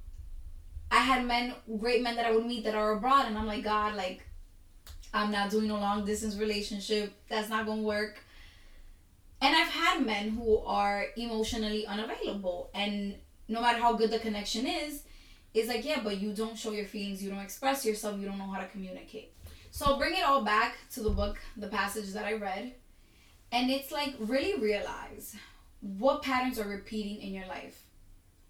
I 0.92 0.98
had 0.98 1.26
men, 1.26 1.54
great 1.80 2.02
men 2.02 2.16
that 2.16 2.26
I 2.26 2.32
would 2.32 2.46
meet 2.46 2.64
that 2.64 2.76
are 2.76 2.94
abroad, 2.94 3.26
and 3.28 3.38
I'm 3.38 3.46
like, 3.46 3.64
God, 3.64 3.96
like, 3.96 4.26
I'm 5.14 5.32
not 5.32 5.50
doing 5.50 5.70
a 5.70 5.80
long 5.80 6.06
distance 6.06 6.36
relationship. 6.36 7.14
That's 7.30 7.50
not 7.50 7.66
gonna 7.66 7.82
work. 7.82 8.20
And 9.42 9.56
I've 9.56 9.70
had 9.70 10.06
men 10.06 10.30
who 10.30 10.58
are 10.60 11.06
emotionally 11.16 11.86
unavailable, 11.86 12.70
and 12.74 13.16
no 13.48 13.62
matter 13.62 13.80
how 13.80 13.94
good 13.94 14.12
the 14.12 14.20
connection 14.20 14.68
is, 14.68 15.04
it's 15.54 15.68
like, 15.68 15.86
yeah, 15.86 16.02
but 16.04 16.18
you 16.18 16.34
don't 16.34 16.58
show 16.58 16.72
your 16.72 16.86
feelings, 16.86 17.24
you 17.24 17.30
don't 17.30 17.40
express 17.40 17.86
yourself, 17.86 18.20
you 18.20 18.28
don't 18.28 18.38
know 18.38 18.50
how 18.50 18.60
to 18.60 18.68
communicate. 18.68 19.34
So 19.72 19.86
I'll 19.86 19.98
bring 19.98 20.14
it 20.14 20.24
all 20.24 20.44
back 20.44 20.76
to 20.94 21.02
the 21.02 21.10
book, 21.10 21.40
the 21.58 21.68
passage 21.68 22.14
that 22.14 22.26
I 22.26 22.34
read, 22.34 22.74
and 23.52 23.70
it's 23.72 23.92
like 23.92 24.16
really 24.20 24.60
realize 24.60 25.36
what 25.82 26.22
patterns 26.22 26.60
are 26.60 26.68
repeating 26.68 27.22
in 27.22 27.34
your 27.34 27.48
life. 27.48 27.84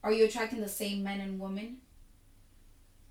Are 0.04 0.12
you 0.12 0.26
attracting 0.26 0.62
the 0.62 0.70
same 0.70 1.04
men 1.04 1.20
and 1.20 1.40
women? 1.40 1.78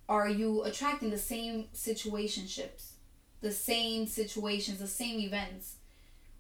Are 0.09 0.29
you 0.29 0.63
attracting 0.65 1.11
the 1.11 1.19
same 1.19 1.67
situationships, 1.75 2.93
the 3.43 3.53
same 3.53 4.07
situations, 4.07 4.79
the 4.79 4.87
same 4.87 5.21
events? 5.21 5.77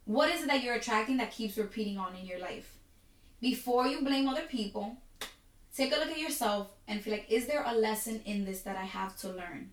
What 0.06 0.30
is 0.30 0.42
it 0.42 0.46
that 0.48 0.62
you're 0.62 0.76
attracting 0.76 1.18
that 1.18 1.32
keeps 1.32 1.58
repeating 1.58 1.98
on 1.98 2.16
in 2.16 2.24
your 2.24 2.38
life? 2.38 2.76
Before 3.40 3.86
you 3.86 4.02
blame 4.02 4.26
other 4.26 4.46
people, 4.48 4.96
take 5.76 5.94
a 5.94 5.98
look 5.98 6.08
at 6.08 6.18
yourself 6.18 6.70
and 6.88 7.02
feel 7.02 7.12
like, 7.12 7.30
is 7.30 7.46
there 7.46 7.62
a 7.66 7.74
lesson 7.74 8.22
in 8.24 8.46
this 8.46 8.62
that 8.62 8.76
I 8.76 8.84
have 8.84 9.16
to 9.18 9.28
learn? 9.28 9.70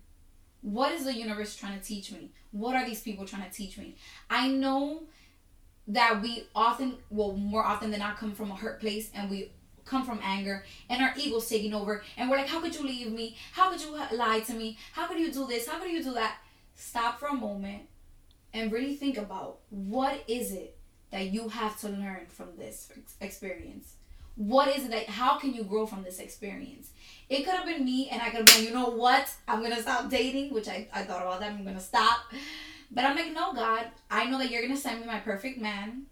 What 0.60 0.92
is 0.92 1.04
the 1.04 1.14
universe 1.14 1.56
trying 1.56 1.78
to 1.78 1.84
teach 1.84 2.12
me? 2.12 2.32
What 2.50 2.76
are 2.76 2.84
these 2.84 3.00
people 3.00 3.24
trying 3.24 3.48
to 3.48 3.56
teach 3.56 3.78
me? 3.78 3.96
I 4.28 4.48
know 4.48 5.04
that 5.88 6.20
we 6.20 6.46
often, 6.54 6.96
well, 7.08 7.32
more 7.32 7.64
often 7.64 7.90
than 7.90 8.00
not, 8.00 8.18
come 8.18 8.34
from 8.34 8.50
a 8.50 8.56
hurt 8.56 8.80
place 8.80 9.10
and 9.14 9.30
we 9.30 9.52
come 9.86 10.04
from 10.04 10.20
anger 10.22 10.64
and 10.90 11.02
our 11.02 11.14
ego's 11.16 11.48
taking 11.48 11.72
over 11.72 12.02
and 12.18 12.28
we're 12.28 12.36
like, 12.36 12.48
how 12.48 12.60
could 12.60 12.74
you 12.74 12.82
leave 12.82 13.10
me? 13.10 13.36
How 13.52 13.70
could 13.70 13.80
you 13.80 13.96
lie 14.12 14.40
to 14.40 14.52
me? 14.52 14.76
How 14.92 15.06
could 15.06 15.18
you 15.18 15.32
do 15.32 15.46
this? 15.46 15.66
How 15.66 15.78
could 15.78 15.90
you 15.90 16.02
do 16.02 16.12
that? 16.14 16.36
Stop 16.74 17.18
for 17.18 17.28
a 17.28 17.34
moment 17.34 17.82
and 18.52 18.72
really 18.72 18.94
think 18.94 19.16
about 19.16 19.58
what 19.70 20.22
is 20.28 20.52
it 20.52 20.76
that 21.10 21.32
you 21.32 21.48
have 21.48 21.78
to 21.80 21.88
learn 21.88 22.26
from 22.28 22.48
this 22.58 22.90
experience 23.20 23.94
what 24.36 24.68
is 24.68 24.84
it 24.84 24.90
that 24.90 25.08
how 25.08 25.38
can 25.38 25.54
you 25.54 25.64
grow 25.64 25.86
from 25.86 26.02
this 26.02 26.18
experience 26.18 26.90
it 27.30 27.44
could 27.44 27.54
have 27.54 27.64
been 27.66 27.84
me 27.84 28.08
and 28.10 28.20
i 28.20 28.26
could 28.26 28.46
have 28.46 28.56
been 28.56 28.64
you 28.64 28.72
know 28.72 28.90
what 28.90 29.30
i'm 29.48 29.62
gonna 29.62 29.80
stop 29.80 30.10
dating 30.10 30.52
which 30.52 30.68
i, 30.68 30.86
I 30.92 31.02
thought 31.02 31.22
about 31.22 31.40
that 31.40 31.52
i'm 31.52 31.64
gonna 31.64 31.80
stop 31.80 32.18
but 32.90 33.04
i'm 33.04 33.16
like 33.16 33.32
no 33.32 33.54
god 33.54 33.86
i 34.10 34.28
know 34.28 34.38
that 34.38 34.50
you're 34.50 34.62
gonna 34.62 34.76
send 34.76 35.00
me 35.00 35.06
my 35.06 35.20
perfect 35.20 35.58
man 35.58 36.02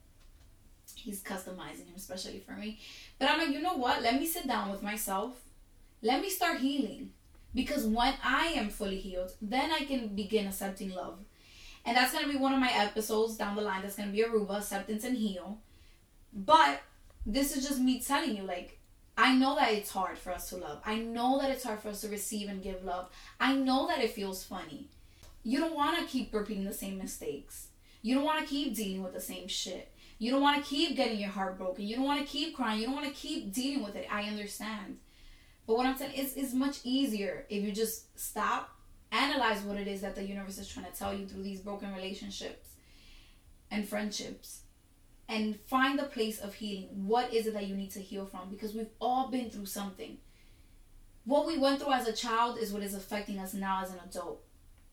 he's 0.94 1.22
customizing 1.22 1.87
him 1.87 1.94
especially 1.96 2.38
for 2.38 2.52
me 2.52 2.78
but 3.18 3.31
i'm 3.31 3.38
like 3.38 3.50
you 3.50 3.61
know 3.61 3.74
what 3.74 4.03
let 4.03 4.18
me 4.18 4.27
sit 4.27 4.46
down 4.46 4.70
with 4.70 4.83
myself 4.83 5.42
let 6.03 6.20
me 6.20 6.29
start 6.29 6.59
healing 6.61 7.11
because 7.55 7.85
when 7.87 8.14
i 8.22 8.46
am 8.48 8.68
fully 8.68 8.98
healed 8.98 9.33
then 9.40 9.70
i 9.70 9.85
can 9.85 10.09
begin 10.09 10.46
accepting 10.46 10.94
love 10.94 11.18
and 11.85 11.96
that's 11.96 12.12
going 12.12 12.24
to 12.24 12.31
be 12.31 12.38
one 12.38 12.55
of 12.55 12.61
my 12.61 12.72
episodes 12.72 13.37
down 13.37 13.57
the 13.57 13.62
line. 13.62 13.83
That's 13.83 13.96
going 13.96 14.09
to 14.09 14.14
be 14.14 14.22
Aruba, 14.22 14.59
Acceptance 14.59 15.05
and 15.05 15.16
Heal. 15.16 15.59
But 16.33 16.81
this 17.27 17.57
is 17.57 17.66
just 17.66 17.81
me 17.81 18.00
telling 18.00 18.37
you, 18.37 18.42
like, 18.42 18.79
I 19.16 19.35
know 19.35 19.55
that 19.57 19.72
it's 19.72 19.90
hard 19.90 20.18
for 20.18 20.33
us 20.33 20.48
to 20.48 20.57
love. 20.57 20.81
I 20.85 20.96
know 20.96 21.38
that 21.40 21.50
it's 21.50 21.62
hard 21.62 21.81
for 21.81 21.88
us 21.88 22.00
to 22.00 22.09
receive 22.09 22.48
and 22.48 22.62
give 22.62 22.85
love. 22.85 23.11
I 23.38 23.55
know 23.55 23.87
that 23.87 24.00
it 24.00 24.11
feels 24.11 24.42
funny. 24.42 24.88
You 25.42 25.61
don't 25.61 25.77
want 25.77 25.98
to 25.98 26.07
keep 26.07 26.35
repeating 26.35 26.64
the 26.64 26.72
same 26.72 26.98
mistakes. 26.98 27.68
You 28.03 28.16
don't 28.16 28.24
want 28.24 28.40
to 28.40 28.46
keep 28.50 28.74
dealing 28.74 29.03
with 29.03 29.12
the 29.12 29.20
same 29.20 29.46
shit. 29.46 29.92
You 30.18 30.31
don't 30.31 30.42
want 30.42 30.62
to 30.62 30.68
keep 30.68 30.96
getting 30.96 31.18
your 31.18 31.31
heart 31.31 31.59
broken. 31.59 31.87
You 31.87 31.96
don't 31.96 32.05
want 32.05 32.20
to 32.20 32.27
keep 32.27 32.55
crying. 32.55 32.81
You 32.81 32.87
don't 32.87 32.94
want 32.94 33.07
to 33.07 33.12
keep 33.12 33.53
dealing 33.53 33.83
with 33.83 33.96
it. 33.96 34.07
I 34.11 34.24
understand. 34.24 34.98
But 35.66 35.77
what 35.77 35.87
I'm 35.87 35.96
saying 35.96 36.12
is, 36.14 36.35
it's 36.35 36.53
much 36.53 36.79
easier 36.85 37.46
if 37.48 37.64
you 37.64 37.72
just 37.72 38.18
stop 38.18 38.74
analyze 39.14 39.62
what 39.62 39.77
it 39.77 39.87
is 39.87 40.00
that 40.00 40.14
the 40.14 40.24
universe 40.24 40.59
is 40.59 40.68
trying 40.68 40.87
to 40.87 40.92
tell 40.92 41.14
you 41.14 41.27
through 41.27 41.42
these 41.42 41.61
broken 41.61 41.94
relationships 41.94 42.70
and 43.70 43.88
friendships 43.88 44.62
and 45.29 45.59
find 45.66 45.98
the 45.98 46.05
place 46.05 46.40
of 46.40 46.55
healing. 46.55 46.88
What 47.07 47.33
is 47.33 47.46
it 47.46 47.55
that 47.55 47.66
you 47.66 47.77
need 47.77 47.92
to 47.92 48.00
heal 48.00 48.27
from? 48.27 48.50
Because 48.50 48.74
we've 48.74 48.90
all 49.00 49.31
been 49.31 49.50
through 49.50 49.66
something. 49.66 50.18
What 51.24 51.46
we 51.46 51.57
went 51.57 51.81
through 51.81 51.92
as 51.92 52.07
a 52.07 52.12
child 52.12 52.59
is 52.59 52.72
what 52.72 52.83
is 52.83 52.94
affecting 52.94 53.38
us 53.38 53.55
now 53.55 53.83
as 53.83 53.90
an 53.90 54.00
adult. 54.05 54.42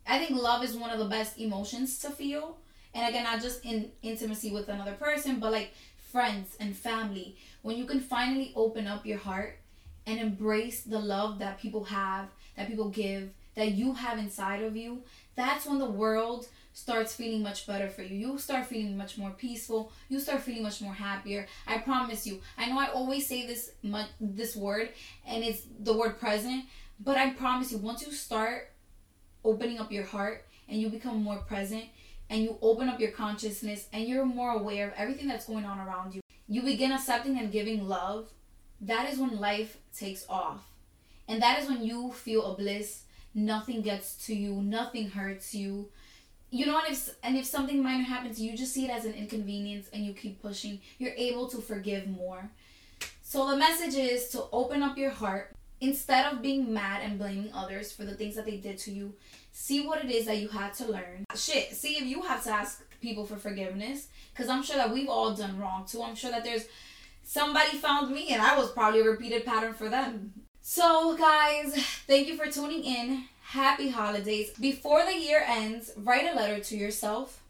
I 0.08 0.20
think 0.20 0.32
love 0.32 0.64
is 0.64 0.76
one 0.76 0.90
of 0.90 1.00
the 1.00 1.06
best 1.06 1.38
emotions 1.38 2.00
to 2.00 2.10
feel. 2.10 2.58
And 2.94 3.08
again, 3.08 3.24
not 3.24 3.42
just 3.42 3.64
in 3.66 3.92
intimacy 4.02 4.52
with 4.52 4.70
another 4.70 4.94
person, 4.94 5.40
but 5.40 5.52
like 5.52 5.74
friends 6.12 6.56
and 6.60 6.76
family. 6.76 7.38
When 7.62 7.78
you 7.78 7.86
can 7.86 8.00
finally 8.00 8.52
open 8.56 8.88
up 8.88 9.06
your 9.06 9.18
heart 9.18 9.60
and 10.06 10.20
embrace 10.20 10.82
the 10.82 11.00
love 11.00 11.40
that 11.40 11.60
people 11.60 11.86
have, 11.86 12.28
that 12.58 12.68
people 12.68 12.90
give, 12.90 13.30
that 13.56 13.72
you 13.72 13.94
have 13.94 14.18
inside 14.18 14.64
of 14.64 14.76
you, 14.76 15.04
that's 15.36 15.66
when 15.66 15.80
the 15.80 15.90
world 15.90 16.48
starts 16.74 17.14
feeling 17.14 17.44
much 17.44 17.68
better 17.68 17.90
for 17.90 18.02
you. 18.02 18.16
You 18.30 18.38
start 18.38 18.66
feeling 18.66 18.98
much 18.98 19.18
more 19.18 19.32
peaceful. 19.32 19.92
You 20.10 20.20
start 20.20 20.42
feeling 20.42 20.64
much 20.64 20.82
more 20.82 20.94
happier. 20.94 21.48
I 21.68 21.80
promise 21.80 22.26
you. 22.26 22.42
I 22.58 22.68
know 22.68 22.80
I 22.80 22.88
always 22.88 23.28
say 23.28 23.46
this 23.46 23.72
this 24.20 24.56
word 24.56 24.90
and 25.28 25.44
it's 25.44 25.62
the 25.80 25.94
word 25.94 26.20
present, 26.20 26.66
but 27.00 27.18
I 27.18 27.32
promise 27.32 27.72
you 27.72 27.78
once 27.78 28.06
you 28.06 28.12
start 28.12 28.72
opening 29.44 29.80
up 29.80 29.92
your 29.92 30.06
heart 30.06 30.46
and 30.70 30.80
you 30.80 30.90
become 30.90 31.24
more 31.24 31.38
present 31.38 31.86
and 32.32 32.42
you 32.42 32.58
open 32.62 32.90
up 32.90 33.00
your 33.00 33.12
consciousness 33.12 33.88
and 33.94 34.06
you're 34.06 34.26
more 34.26 34.54
aware 34.54 34.88
of 34.88 34.94
everything 34.98 35.28
that's 35.28 35.46
going 35.46 35.66
on 35.66 35.80
around 35.80 36.16
you. 36.16 36.22
You 36.48 36.64
begin 36.64 36.92
accepting 36.92 37.38
and 37.38 37.52
giving 37.52 37.88
love. 37.88 38.30
That 38.80 39.08
is 39.12 39.20
when 39.20 39.40
life 39.40 39.78
takes 39.96 40.26
off. 40.28 40.66
And 41.28 41.42
that 41.44 41.62
is 41.62 41.70
when 41.70 41.84
you 41.84 42.12
feel 42.12 42.46
a 42.46 42.58
bliss. 42.58 43.04
Nothing 43.36 43.82
gets 43.82 44.26
to 44.26 44.36
you, 44.36 44.56
nothing 44.56 45.10
hurts 45.12 45.54
you 45.54 45.90
you 46.54 46.66
know, 46.66 46.78
and 46.78 46.92
if 46.92 47.16
and 47.24 47.38
if 47.38 47.46
something 47.46 47.82
minor 47.82 48.04
happens, 48.04 48.40
you 48.40 48.56
just 48.58 48.74
see 48.74 48.84
it 48.86 48.92
as 48.92 49.06
an 49.06 49.14
inconvenience 49.14 49.88
and 49.94 50.06
you 50.06 50.14
keep 50.14 50.42
pushing. 50.42 50.82
You're 50.98 51.14
able 51.16 51.48
to 51.48 51.62
forgive 51.62 52.08
more. 52.08 52.50
So 53.24 53.50
the 53.50 53.56
message 53.56 53.96
is 53.96 54.28
to 54.30 54.44
open 54.52 54.84
up 54.84 54.98
your 54.98 55.12
heart 55.12 55.56
instead 55.82 56.32
of 56.32 56.42
being 56.42 56.72
mad 56.72 57.02
and 57.04 57.18
blaming 57.18 57.52
others 57.54 57.92
for 57.92 58.06
the 58.06 58.14
things 58.14 58.36
that 58.36 58.46
they 58.46 58.58
did 58.58 58.78
to 58.78 58.92
you. 58.92 59.14
See 59.52 59.86
what 59.86 60.06
it 60.06 60.12
is 60.12 60.28
that 60.28 60.38
you 60.38 60.48
had 60.48 60.74
to 60.76 60.86
learn. 60.86 61.26
Shit, 61.36 61.74
see 61.74 61.98
if 61.98 62.04
you 62.06 62.22
have 62.22 62.44
to 62.46 62.52
ask 62.52 62.84
people 63.02 63.26
for 63.26 63.36
forgiveness 63.36 64.08
because 64.32 64.48
I'm 64.48 64.64
sure 64.64 64.78
that 64.78 64.94
we've 64.94 65.10
all 65.10 65.34
done 65.34 65.60
wrong 65.60 65.86
too. 65.86 66.04
I'm 66.04 66.16
sure 66.16 66.32
that 66.32 66.44
there's 66.44 66.66
somebody 67.24 67.78
found 67.78 68.14
me 68.14 68.30
and 68.30 68.42
I 68.42 68.58
was 68.58 68.72
probably 68.72 69.02
a 69.02 69.04
repeated 69.04 69.44
pattern 69.44 69.74
for 69.74 69.90
them. 69.90 70.34
So, 70.62 71.18
guys, 71.18 71.74
thank 72.08 72.28
you 72.28 72.38
for 72.38 72.46
tuning 72.46 72.84
in. 72.84 73.26
Happy 73.42 73.90
holidays. 73.90 74.52
Before 74.52 75.04
the 75.04 75.18
year 75.18 75.44
ends, 75.46 75.92
write 75.98 76.32
a 76.32 76.36
letter 76.36 76.64
to 76.64 76.78
yourself. 76.78 77.42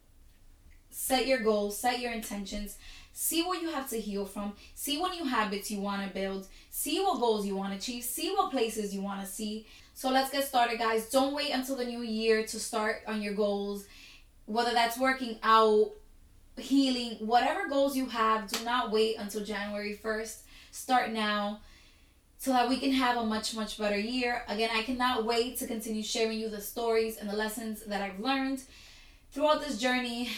Set 0.89 1.27
your 1.27 1.39
goals, 1.39 1.77
set 1.77 1.99
your 1.99 2.11
intentions. 2.11 2.77
See 3.13 3.43
what 3.43 3.61
you 3.61 3.69
have 3.69 3.89
to 3.89 3.99
heal 3.99 4.25
from. 4.25 4.53
See 4.73 4.97
what 4.97 5.11
new 5.11 5.25
habits 5.25 5.69
you 5.69 5.79
want 5.81 6.07
to 6.07 6.13
build. 6.13 6.47
See 6.73 6.99
what 7.01 7.19
goals 7.19 7.45
you 7.45 7.55
want 7.55 7.73
to 7.73 7.77
achieve. 7.77 8.03
See 8.03 8.29
what 8.31 8.49
places 8.49 8.95
you 8.95 9.01
want 9.01 9.19
to 9.21 9.27
see. 9.27 9.67
So 9.93 10.09
let's 10.09 10.31
get 10.31 10.45
started, 10.45 10.79
guys. 10.79 11.09
Don't 11.09 11.35
wait 11.35 11.51
until 11.51 11.75
the 11.75 11.85
new 11.85 12.01
year 12.01 12.45
to 12.47 12.59
start 12.59 13.01
on 13.07 13.21
your 13.21 13.33
goals. 13.33 13.85
Whether 14.45 14.71
that's 14.71 14.97
working 14.97 15.37
out, 15.43 15.91
healing, 16.57 17.17
whatever 17.19 17.67
goals 17.67 17.95
you 17.95 18.07
have, 18.07 18.49
do 18.49 18.63
not 18.63 18.89
wait 18.89 19.17
until 19.19 19.43
January 19.43 19.99
1st. 20.01 20.41
Start 20.71 21.11
now 21.11 21.59
so 22.37 22.51
that 22.51 22.69
we 22.69 22.79
can 22.79 22.93
have 22.93 23.17
a 23.17 23.25
much, 23.25 23.53
much 23.53 23.77
better 23.77 23.99
year. 23.99 24.43
Again, 24.47 24.69
I 24.73 24.81
cannot 24.83 25.25
wait 25.25 25.57
to 25.57 25.67
continue 25.67 26.01
sharing 26.01 26.39
you 26.39 26.49
the 26.49 26.61
stories 26.61 27.17
and 27.17 27.29
the 27.29 27.35
lessons 27.35 27.83
that 27.83 28.01
I've 28.01 28.19
learned 28.19 28.63
throughout 29.31 29.61
this 29.61 29.77
journey. 29.77 30.29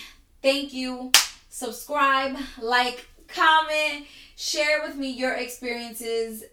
Thank 0.41 0.73
you. 0.73 1.11
Subscribe, 1.49 2.35
like, 2.59 3.05
comment, 3.33 4.05
share 4.35 4.81
with 4.83 4.95
me 4.95 5.09
your 5.09 5.33
experiences 5.33 6.43